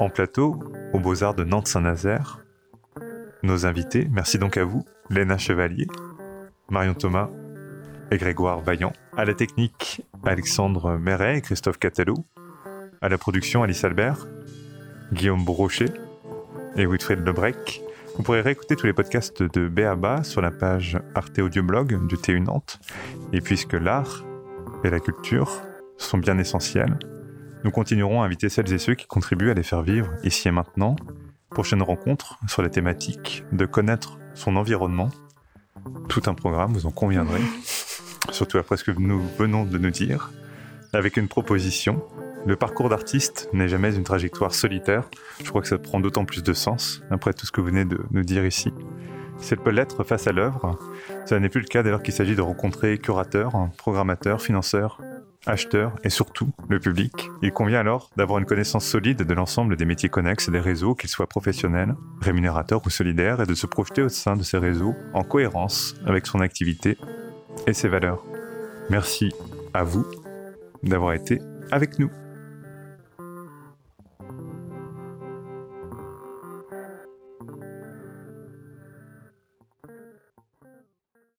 [0.00, 0.58] en plateau
[0.92, 2.40] aux Beaux-Arts de Nantes-Saint-Nazaire.
[3.42, 5.88] Nos invités, merci donc à vous, Léna Chevalier,
[6.68, 7.30] Marion Thomas
[8.10, 8.92] et Grégoire Vaillant.
[9.16, 12.18] À la technique, Alexandre Méret et Christophe Catalot.
[13.00, 14.26] À la production, Alice Albert,
[15.14, 15.92] Guillaume Brochet
[16.76, 17.80] et Wilfried Lebrec.
[18.16, 22.40] Vous pourrez réécouter tous les podcasts de Béaba sur la page Arte Audioblog du TU
[22.40, 22.78] Nantes.
[23.32, 24.22] Et puisque l'art
[24.84, 25.62] et la culture
[25.96, 26.98] sont bien essentiels,
[27.64, 30.50] nous continuerons à inviter celles et ceux qui contribuent à les faire vivre ici et
[30.50, 30.96] maintenant.
[31.50, 35.10] Prochaine rencontre sur la thématique de connaître son environnement.
[36.08, 37.40] Tout un programme, vous en conviendrez.
[38.30, 40.30] Surtout après ce que nous venons de nous dire.
[40.92, 42.04] Avec une proposition.
[42.46, 45.08] Le parcours d'artiste n'est jamais une trajectoire solitaire.
[45.42, 47.84] Je crois que ça prend d'autant plus de sens après tout ce que vous venez
[47.84, 48.72] de nous dire ici.
[49.38, 50.78] Si elle peut l'être face à l'œuvre,
[51.26, 55.00] ça n'est plus le cas dès lors qu'il s'agit de rencontrer curateurs, programmateurs, financeurs,
[55.46, 57.28] acheteurs et surtout le public.
[57.42, 60.94] Il convient alors d'avoir une connaissance solide de l'ensemble des métiers connexes et des réseaux,
[60.94, 64.94] qu'ils soient professionnels, rémunérateurs ou solidaires, et de se projeter au sein de ces réseaux
[65.14, 66.98] en cohérence avec son activité
[67.66, 68.24] et ses valeurs.
[68.90, 69.32] Merci
[69.72, 70.06] à vous
[70.82, 71.40] d'avoir été
[71.70, 72.10] avec nous.